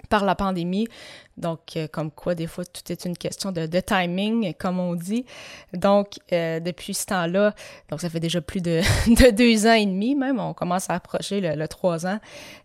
par 0.08 0.24
la 0.24 0.34
pandémie. 0.34 0.88
Donc, 1.36 1.76
euh, 1.76 1.88
comme 1.88 2.10
quoi, 2.10 2.34
des 2.34 2.46
fois, 2.46 2.64
tout 2.64 2.92
est 2.92 3.06
une 3.06 3.16
question 3.16 3.50
de, 3.50 3.66
timing, 3.80 4.52
comme 4.58 4.78
on 4.78 4.94
dit. 4.94 5.24
Donc, 5.72 6.18
euh, 6.32 6.60
depuis 6.60 6.92
ce 6.92 7.06
temps-là, 7.06 7.54
donc 7.88 8.00
ça 8.00 8.10
fait 8.10 8.20
déjà 8.20 8.42
plus 8.42 8.60
de, 8.60 8.82
deux 9.32 9.66
ans 9.66 9.72
et 9.72 9.86
demi 9.86 10.14
même, 10.14 10.38
on 10.38 10.52
commence 10.52 10.90
à 10.90 10.94
approcher 10.94 11.40
le, 11.40 11.68
trois 11.68 12.06
ans. 12.06 12.18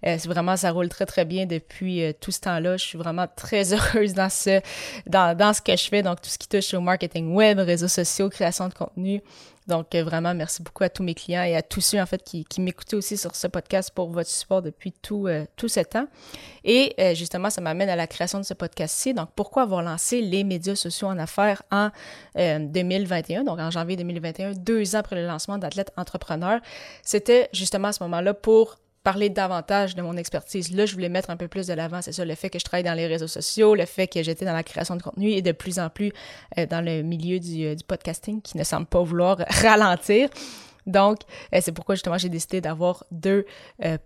Euh, 0.05 0.17
c'est 0.19 0.27
vraiment, 0.27 0.57
ça 0.57 0.71
roule 0.71 0.89
très, 0.89 1.05
très 1.05 1.23
bien 1.23 1.45
depuis 1.45 2.01
tout 2.19 2.31
ce 2.31 2.41
temps-là. 2.41 2.75
Je 2.75 2.83
suis 2.83 2.97
vraiment 2.97 3.27
très 3.33 3.73
heureuse 3.73 4.13
dans 4.13 4.29
ce, 4.29 4.59
dans, 5.07 5.37
dans 5.37 5.53
ce 5.53 5.61
que 5.61 5.75
je 5.75 5.87
fais, 5.87 6.03
donc 6.03 6.21
tout 6.21 6.29
ce 6.29 6.37
qui 6.37 6.49
touche 6.49 6.73
au 6.73 6.81
marketing 6.81 7.33
web, 7.33 7.59
réseaux 7.59 7.87
sociaux, 7.87 8.29
création 8.29 8.67
de 8.67 8.73
contenu. 8.73 9.21
Donc, 9.67 9.95
euh, 9.95 10.03
vraiment, 10.03 10.33
merci 10.33 10.61
beaucoup 10.61 10.83
à 10.83 10.89
tous 10.89 11.03
mes 11.03 11.15
clients 11.15 11.43
et 11.43 11.55
à 11.55 11.61
tous 11.61 11.81
ceux, 11.81 11.99
en 11.99 12.05
fait, 12.05 12.23
qui, 12.23 12.45
m'écoutaient 12.61 12.95
aussi 12.95 13.17
sur 13.17 13.35
ce 13.35 13.47
podcast 13.47 13.91
pour 13.93 14.09
votre 14.09 14.29
support 14.29 14.61
depuis 14.61 14.91
tout, 14.91 15.27
euh, 15.27 15.45
tout 15.55 15.67
ce 15.67 15.79
temps. 15.79 16.07
Et 16.63 16.93
euh, 16.99 17.15
justement, 17.15 17.49
ça 17.49 17.61
m'amène 17.61 17.89
à 17.89 17.95
la 17.95 18.07
création 18.07 18.39
de 18.39 18.43
ce 18.43 18.53
podcast-ci. 18.53 19.13
Donc, 19.13 19.29
pourquoi 19.35 19.63
avoir 19.63 19.81
lancé 19.81 20.21
les 20.21 20.43
médias 20.43 20.75
sociaux 20.75 21.07
en 21.07 21.17
affaires 21.17 21.63
en 21.71 21.89
2021, 22.35 23.43
donc 23.43 23.59
en 23.59 23.71
janvier 23.71 23.95
2021, 23.95 24.53
deux 24.53 24.95
ans 24.95 24.99
après 24.99 25.15
le 25.15 25.25
lancement 25.25 25.57
d'Athlète 25.57 25.91
Entrepreneur? 25.97 26.59
C'était 27.03 27.49
justement 27.53 27.89
à 27.89 27.93
ce 27.93 28.03
moment-là 28.03 28.33
pour 28.33 28.77
parler 29.05 29.29
davantage 29.29 29.95
de 29.95 30.01
mon 30.01 30.17
expertise. 30.17 30.75
Là, 30.75 30.87
je 30.87 30.93
voulais 30.95 31.09
mettre 31.09 31.29
un 31.29 31.37
peu 31.37 31.47
plus 31.47 31.67
de 31.67 31.73
l'avant, 31.73 32.01
c'est 32.01 32.11
ça, 32.11 32.25
le 32.25 32.33
fait 32.33 32.49
que 32.49 32.57
je 32.57 32.65
travaille 32.65 32.83
dans 32.83 32.95
les 32.95 33.05
réseaux 33.05 33.27
sociaux, 33.27 33.75
le 33.75 33.85
fait 33.85 34.07
que 34.07 34.23
j'étais 34.23 34.45
dans 34.45 34.53
la 34.53 34.63
création 34.63 34.95
de 34.95 35.03
contenu 35.03 35.29
et 35.29 35.43
de 35.43 35.51
plus 35.51 35.77
en 35.77 35.89
plus 35.89 36.11
euh, 36.57 36.65
dans 36.65 36.83
le 36.83 37.03
milieu 37.03 37.39
du, 37.39 37.65
euh, 37.65 37.75
du, 37.75 37.83
podcasting 37.83 38.41
qui 38.41 38.57
ne 38.57 38.63
semble 38.63 38.87
pas 38.87 39.03
vouloir 39.03 39.37
ralentir. 39.61 40.29
Donc, 40.87 41.19
euh, 41.53 41.59
c'est 41.61 41.71
pourquoi 41.71 41.93
justement 41.93 42.17
j'ai 42.17 42.29
décidé 42.29 42.61
d'avoir 42.61 43.05
deux 43.11 43.45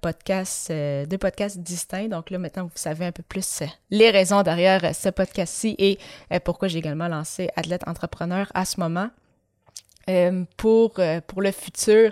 podcasts, 0.02 0.70
deux 0.70 1.18
podcasts 1.18 1.60
distincts. 1.60 2.10
Donc 2.10 2.30
là, 2.30 2.38
maintenant, 2.38 2.64
vous 2.64 2.72
savez 2.76 3.06
un 3.06 3.14
peu 3.14 3.24
plus 3.24 3.64
les 3.90 4.10
raisons 4.10 4.44
derrière 4.44 4.94
ce 4.94 5.10
podcast-ci 5.10 5.76
et 5.78 5.98
pourquoi 6.44 6.68
j'ai 6.68 6.80
également 6.80 7.08
lancé 7.08 7.50
Athlète 7.56 7.84
Entrepreneur 7.88 8.50
à 8.54 8.66
ce 8.66 8.80
moment. 8.80 9.10
pour, 10.58 11.00
pour 11.28 11.42
le 11.42 11.52
futur, 11.52 12.12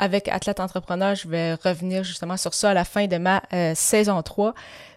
avec 0.00 0.28
Athlète 0.28 0.60
Entrepreneur, 0.60 1.14
je 1.14 1.28
vais 1.28 1.54
revenir 1.54 2.04
justement 2.04 2.38
sur 2.38 2.54
ça 2.54 2.70
à 2.70 2.74
la 2.74 2.86
fin 2.86 3.06
de 3.06 3.18
ma 3.18 3.42
euh, 3.52 3.74
saison 3.74 4.22
3. 4.22 4.54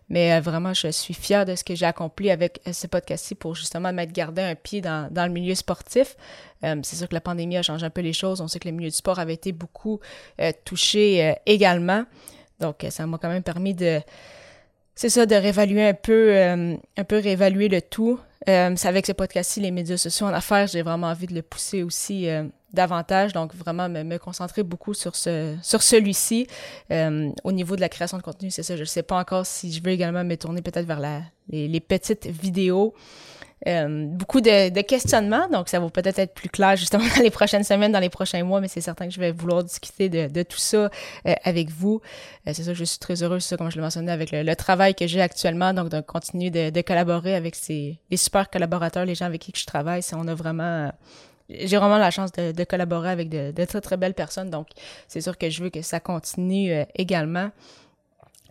Mais 0.07 0.33
euh, 0.33 0.39
vraiment, 0.39 0.73
je 0.73 0.87
suis 0.91 1.13
fière 1.13 1.45
de 1.45 1.55
ce 1.55 1.63
que 1.65 1.75
j'ai 1.75 1.85
accompli 1.85 2.31
avec 2.31 2.61
euh, 2.67 2.71
ce 2.71 2.87
podcast-ci 2.87 3.35
pour 3.35 3.53
justement 3.53 3.91
m'être 3.91 4.13
gardé 4.13 4.41
un 4.41 4.55
pied 4.55 4.79
dans, 4.79 5.09
le 5.13 5.29
milieu 5.29 5.55
sportif. 5.55 6.15
c'est 6.61 6.95
sûr 6.95 7.09
que 7.09 7.13
la 7.13 7.21
pandémie 7.21 7.57
a 7.57 7.63
changé 7.63 7.85
un 7.85 7.89
peu 7.89 7.99
les 7.99 8.13
choses. 8.13 8.39
On 8.39 8.47
sait 8.47 8.59
que 8.59 8.67
le 8.69 8.73
milieu 8.73 8.89
du 8.89 8.95
sport 8.95 9.19
avait 9.19 9.33
été 9.33 9.51
beaucoup 9.51 9.99
touché 10.63 11.35
également. 11.45 12.05
Donc, 12.61 12.85
ça 12.89 13.05
m'a 13.05 13.17
quand 13.17 13.27
même 13.27 13.43
permis 13.43 13.73
de, 13.73 13.99
c'est 14.95 15.09
ça, 15.09 15.25
de 15.25 15.35
réévaluer 15.35 15.85
un 15.85 15.93
peu, 15.93 16.33
un 16.37 17.03
peu 17.03 17.17
réévaluer 17.19 17.67
le 17.67 17.81
tout. 17.81 18.21
c'est 18.45 18.85
avec 18.85 19.05
ce 19.05 19.11
podcast-ci, 19.11 19.59
les 19.59 19.71
médias 19.71 19.97
sociaux 19.97 20.27
en 20.27 20.33
affaires, 20.33 20.67
j'ai 20.67 20.81
vraiment 20.81 21.07
envie 21.07 21.27
de 21.27 21.35
le 21.35 21.41
pousser 21.41 21.83
aussi 21.83 22.29
davantage, 22.73 23.33
donc 23.33 23.53
vraiment 23.55 23.87
me, 23.87 24.17
concentrer 24.17 24.63
beaucoup 24.63 24.93
sur, 24.93 25.15
ce, 25.15 25.55
sur 25.61 25.83
celui-ci. 25.83 26.47
Euh, 26.91 27.29
au 27.43 27.51
niveau 27.51 27.75
de 27.75 27.81
la 27.81 27.89
création 27.89 28.17
de 28.17 28.23
contenu, 28.23 28.51
c'est 28.51 28.63
ça, 28.63 28.75
je 28.75 28.81
ne 28.81 28.85
sais 28.85 29.03
pas 29.03 29.19
encore 29.19 29.45
si 29.45 29.71
je 29.71 29.81
veux 29.81 29.91
également 29.91 30.23
me 30.23 30.35
tourner 30.35 30.61
peut-être 30.61 30.85
vers 30.85 30.99
la, 30.99 31.21
les, 31.49 31.79
petites 31.79 32.25
vidéos. 32.25 32.93
euh, 33.67 34.07
beaucoup 34.07 34.41
de, 34.41 34.81
questionnements, 34.81 35.47
donc 35.49 35.69
ça 35.69 35.79
va 35.79 35.89
peut-être 35.89 36.19
être 36.19 36.33
plus 36.33 36.49
clair 36.49 36.75
justement 36.75 37.03
dans 37.15 37.23
les 37.23 37.29
prochaines 37.29 37.63
semaines, 37.63 37.91
dans 37.91 37.99
les 37.99 38.09
prochains 38.09 38.43
mois, 38.43 38.59
mais 38.59 38.67
c'est 38.67 38.81
certain 38.81 39.07
que 39.07 39.13
je 39.13 39.19
vais 39.19 39.31
vouloir 39.31 39.63
discuter 39.63 40.09
de, 40.09 40.43
tout 40.43 40.57
ça 40.57 40.89
euh, 41.27 41.33
avec 41.43 41.69
vous. 41.69 42.01
c'est 42.47 42.63
ça, 42.63 42.73
je 42.73 42.83
suis 42.83 42.99
très 42.99 43.21
heureuse, 43.21 43.43
ça, 43.43 43.55
comme 43.55 43.69
je 43.69 43.75
l'ai 43.75 43.81
mentionné, 43.81 44.11
avec 44.11 44.31
le, 44.31 44.55
travail 44.55 44.95
que 44.95 45.07
j'ai 45.07 45.21
actuellement, 45.21 45.73
donc 45.73 45.89
de 45.89 46.01
continuer 46.01 46.49
de, 46.49 46.81
collaborer 46.81 47.35
avec 47.35 47.55
ces, 47.55 47.99
les 48.09 48.17
super 48.17 48.49
collaborateurs, 48.49 49.05
les 49.05 49.15
gens 49.15 49.25
avec 49.25 49.41
qui 49.41 49.53
je 49.55 49.65
travaille. 49.65 50.01
On 50.13 50.27
a 50.27 50.35
vraiment 50.35 50.91
j'ai 51.49 51.77
vraiment 51.77 51.97
la 51.97 52.11
chance 52.11 52.31
de, 52.31 52.63
collaborer 52.63 53.09
avec 53.09 53.29
de, 53.29 53.65
très, 53.65 53.81
très 53.81 53.97
belles 53.97 54.13
personnes. 54.13 54.49
Donc, 54.49 54.67
c'est 55.07 55.21
sûr 55.21 55.37
que 55.37 55.49
je 55.49 55.63
veux 55.63 55.69
que 55.69 55.81
ça 55.81 55.99
continue 55.99 56.71
euh, 56.71 56.85
également. 56.95 57.49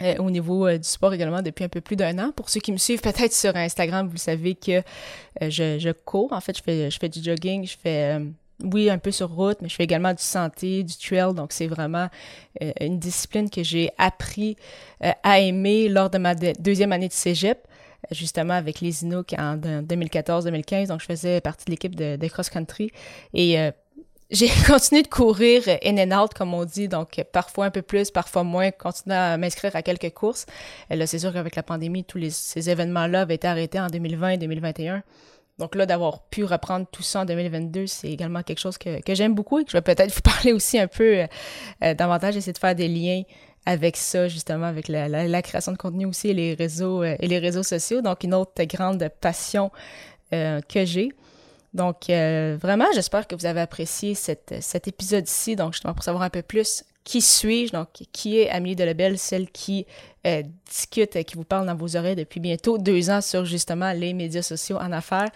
Euh, 0.00 0.16
au 0.16 0.30
niveau 0.30 0.66
euh, 0.66 0.78
du 0.78 0.88
sport 0.88 1.12
également 1.12 1.42
depuis 1.42 1.64
un 1.64 1.68
peu 1.68 1.80
plus 1.80 1.96
d'un 1.96 2.18
an. 2.18 2.32
Pour 2.32 2.48
ceux 2.48 2.60
qui 2.60 2.72
me 2.72 2.76
suivent 2.76 3.02
peut-être 3.02 3.32
sur 3.32 3.54
Instagram, 3.54 4.08
vous 4.08 4.16
savez 4.16 4.54
que 4.54 4.82
je, 5.40 5.92
cours. 5.92 6.32
En 6.32 6.40
fait, 6.40 6.56
je 6.56 6.62
fais, 6.62 6.90
je 6.90 6.98
fais 6.98 7.08
du 7.08 7.22
jogging, 7.22 7.66
je 7.66 7.76
fais, 7.80 8.18
oui, 8.64 8.90
un 8.90 8.98
peu 8.98 9.12
sur 9.12 9.30
route, 9.30 9.58
mais 9.60 9.68
je 9.68 9.76
fais 9.76 9.84
également 9.84 10.12
du 10.12 10.22
santé, 10.22 10.82
du 10.82 10.96
trail. 10.96 11.34
Donc, 11.34 11.52
c'est 11.52 11.68
vraiment 11.68 12.08
une 12.80 12.98
discipline 12.98 13.48
que 13.48 13.62
j'ai 13.62 13.90
appris 13.96 14.56
à 15.22 15.38
aimer 15.38 15.88
lors 15.88 16.10
de 16.10 16.18
ma 16.18 16.34
deuxième 16.34 16.92
année 16.92 17.08
de 17.08 17.12
cégep 17.12 17.58
justement 18.10 18.54
avec 18.54 18.80
les 18.80 19.02
Inuks 19.02 19.34
en 19.38 19.56
2014-2015. 19.56 20.88
Donc, 20.88 21.00
je 21.00 21.06
faisais 21.06 21.40
partie 21.40 21.64
de 21.66 21.70
l'équipe 21.70 21.94
de, 21.94 22.28
cross-country. 22.28 22.90
Et 23.34 23.58
euh, 23.58 23.70
j'ai 24.30 24.48
continué 24.66 25.02
de 25.02 25.08
courir 25.08 25.62
in 25.84 25.98
and 25.98 26.18
out, 26.18 26.32
comme 26.32 26.54
on 26.54 26.64
dit, 26.64 26.88
donc 26.88 27.22
parfois 27.32 27.66
un 27.66 27.70
peu 27.70 27.82
plus, 27.82 28.10
parfois 28.10 28.44
moins, 28.44 28.70
continuer 28.70 29.16
à 29.16 29.36
m'inscrire 29.36 29.76
à 29.76 29.82
quelques 29.82 30.10
courses. 30.14 30.46
Et 30.88 30.96
là, 30.96 31.06
c'est 31.06 31.18
sûr 31.18 31.32
qu'avec 31.32 31.54
la 31.54 31.62
pandémie, 31.62 32.04
tous 32.04 32.18
ces 32.30 32.70
événements-là 32.70 33.22
avaient 33.22 33.34
été 33.34 33.46
arrêtés 33.46 33.78
en 33.78 33.88
2020 33.88 34.28
et 34.30 34.38
2021. 34.38 35.02
Donc 35.58 35.74
là, 35.74 35.84
d'avoir 35.84 36.22
pu 36.22 36.44
reprendre 36.44 36.86
tout 36.90 37.02
ça 37.02 37.20
en 37.20 37.24
2022, 37.26 37.86
c'est 37.86 38.08
également 38.08 38.42
quelque 38.42 38.58
chose 38.58 38.78
que, 38.78 39.00
j'aime 39.08 39.34
beaucoup 39.34 39.58
et 39.58 39.64
que 39.64 39.70
je 39.70 39.76
vais 39.76 39.82
peut-être 39.82 40.14
vous 40.14 40.20
parler 40.24 40.52
aussi 40.52 40.78
un 40.78 40.88
peu 40.88 41.18
euh, 41.18 41.26
euh, 41.84 41.94
davantage, 41.94 42.36
essayer 42.36 42.54
de 42.54 42.58
faire 42.58 42.74
des 42.74 42.88
liens 42.88 43.22
avec 43.64 43.96
ça, 43.96 44.28
justement, 44.28 44.66
avec 44.66 44.88
la, 44.88 45.42
création 45.42 45.72
de 45.72 45.76
contenu 45.76 46.06
aussi 46.06 46.28
et 46.28 46.34
les 46.34 46.54
réseaux, 46.54 47.02
euh, 47.02 47.16
et 47.20 47.28
les 47.28 47.38
réseaux 47.38 47.62
sociaux. 47.62 48.00
Donc, 48.00 48.24
une 48.24 48.34
autre 48.34 48.62
grande 48.64 49.08
passion 49.20 49.70
euh, 50.32 50.60
que 50.68 50.84
j'ai. 50.84 51.12
Donc, 51.72 52.10
euh, 52.10 52.56
vraiment, 52.60 52.86
j'espère 52.94 53.26
que 53.26 53.34
vous 53.34 53.46
avez 53.46 53.60
apprécié 53.60 54.14
cet 54.14 54.88
épisode-ci. 54.88 55.56
Donc, 55.56 55.72
justement, 55.72 55.94
pour 55.94 56.04
savoir 56.04 56.24
un 56.24 56.30
peu 56.30 56.42
plus 56.42 56.84
qui 57.04 57.20
suis-je, 57.20 57.72
donc 57.72 57.88
qui 58.12 58.38
est 58.38 58.50
Amélie 58.50 58.76
Delebel, 58.76 59.18
celle 59.18 59.50
qui 59.50 59.86
discute, 60.24 61.24
qui 61.24 61.34
vous 61.34 61.44
parle 61.44 61.66
dans 61.66 61.74
vos 61.74 61.96
oreilles 61.96 62.16
depuis 62.16 62.40
bientôt 62.40 62.78
deux 62.78 63.10
ans 63.10 63.20
sur 63.20 63.44
justement 63.44 63.92
les 63.92 64.12
médias 64.12 64.42
sociaux 64.42 64.76
en 64.76 64.92
affaires. 64.92 65.30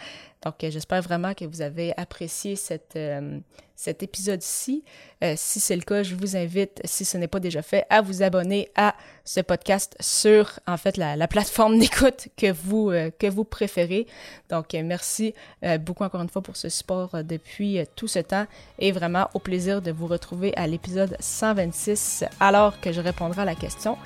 Donc, 0.47 0.62
euh, 0.62 0.71
j'espère 0.71 1.02
vraiment 1.02 1.35
que 1.35 1.45
vous 1.45 1.61
avez 1.61 1.93
apprécié 1.97 2.55
cette, 2.55 2.95
euh, 2.95 3.40
cet 3.75 4.05
épisode-ci. 4.05 4.85
Euh, 5.25 5.35
si 5.37 5.59
c'est 5.59 5.75
le 5.75 5.83
cas, 5.83 6.05
je 6.05 6.14
vous 6.14 6.37
invite, 6.37 6.81
si 6.85 7.05
ce 7.05 7.19
n'est 7.19 7.26
pas 7.26 7.40
déjà 7.40 7.62
fait, 7.62 7.85
à 7.90 8.00
vous 8.00 8.23
abonner 8.23 8.69
à 8.76 8.95
ce 9.25 9.40
podcast 9.40 9.97
sur, 9.99 10.61
en 10.69 10.76
fait, 10.76 10.99
la, 10.99 11.26
plateforme 11.26 11.78
d'écoute 11.81 12.28
que 12.37 12.52
vous, 12.52 12.93
que 13.19 13.28
vous 13.28 13.43
préférez. 13.43 14.07
Donc, 14.49 14.75
merci 14.75 15.35
beaucoup 15.81 16.05
encore 16.05 16.23
une 16.23 16.28
fois 16.28 16.43
pour 16.43 16.57
ce 16.57 16.69
support 16.69 17.25
depuis 17.25 17.81
tout 17.97 18.07
ce 18.07 18.21
temps 18.21 18.47
et 18.78 18.93
vraiment 18.93 19.28
au 19.35 19.40
plaisir 19.40 19.83
de 19.83 19.90
vous 19.90 20.07
retrouver 20.07 20.55
à 20.57 20.69
l'épisode 20.69 21.16
126 21.19 22.25
alors 22.38 22.81
que 22.81 22.93
je 22.93 23.00
répondrai 23.00 23.43
à 23.43 23.47
la 23.47 23.57
question 23.57 23.99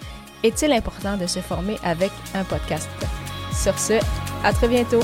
est-il 0.43 0.73
important 0.73 1.17
de 1.17 1.27
se 1.27 1.41
former 1.41 1.79
avec 1.83 2.11
un 2.35 2.45
podcast? 2.45 2.89
Sur 3.53 3.79
ce, 3.79 3.95
à 4.45 4.53
très 4.53 4.69
bientôt! 4.69 5.01